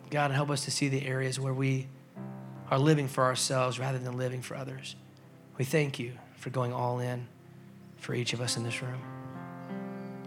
[0.09, 1.89] God, help us to see the areas where we
[2.69, 4.95] are living for ourselves rather than living for others.
[5.57, 7.27] We thank you for going all in
[8.01, 8.99] for each of us in this room.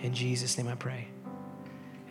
[0.00, 1.08] In Jesus' name I pray.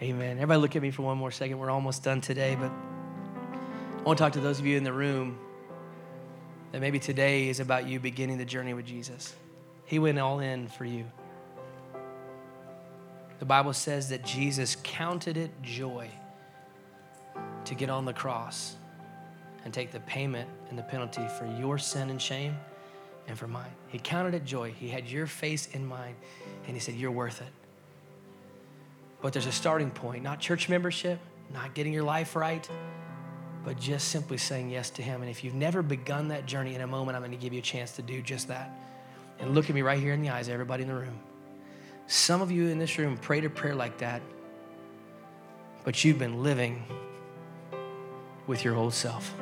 [0.02, 0.32] Amen.
[0.32, 1.58] Everybody look at me for one more second.
[1.58, 4.92] We're almost done today, but I want to talk to those of you in the
[4.92, 5.40] room
[6.74, 9.34] that maybe today is about you beginning the journey with Jesus.
[9.86, 11.06] He went all in for you.
[13.40, 16.10] The Bible says that Jesus counted it joy
[17.64, 18.76] to get on the cross
[19.64, 22.58] and take the payment and the penalty for your sin and shame
[23.28, 23.72] and for mine.
[23.88, 24.72] He counted it joy.
[24.72, 26.16] He had your face in mind,
[26.66, 27.48] and He said, You're worth it.
[29.22, 31.20] But there's a starting point, not church membership,
[31.54, 32.68] not getting your life right,
[33.64, 35.22] but just simply saying yes to Him.
[35.22, 37.60] And if you've never begun that journey, in a moment, I'm going to give you
[37.60, 38.70] a chance to do just that.
[39.40, 41.20] And look at me right here in the eyes, everybody in the room.
[42.08, 44.22] Some of you in this room prayed a prayer like that,
[45.86, 46.84] but you've been living
[48.46, 49.34] with your old self.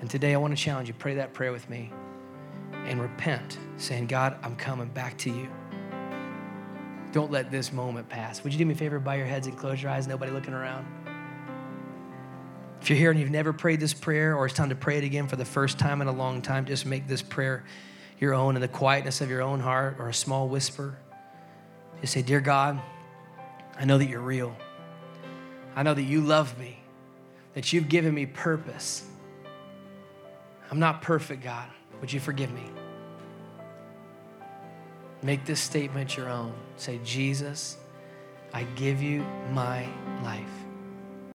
[0.00, 1.92] And today I want to challenge you pray that prayer with me
[2.86, 5.48] and repent, saying, God, I'm coming back to you.
[7.12, 8.44] Don't let this moment pass.
[8.44, 8.98] Would you do me a favor?
[9.00, 10.86] Bow your heads and close your eyes, nobody looking around.
[12.80, 15.04] If you're here and you've never prayed this prayer, or it's time to pray it
[15.04, 17.64] again for the first time in a long time, just make this prayer
[18.18, 20.96] your own in the quietness of your own heart or a small whisper.
[22.00, 22.80] Just say, Dear God,
[23.78, 24.54] I know that you're real.
[25.76, 26.78] I know that you love me,
[27.54, 29.04] that you've given me purpose.
[30.70, 31.68] I'm not perfect, God.
[32.00, 32.64] Would you forgive me?
[35.22, 36.54] Make this statement your own.
[36.76, 37.76] Say, Jesus,
[38.54, 39.86] I give you my
[40.22, 40.59] life.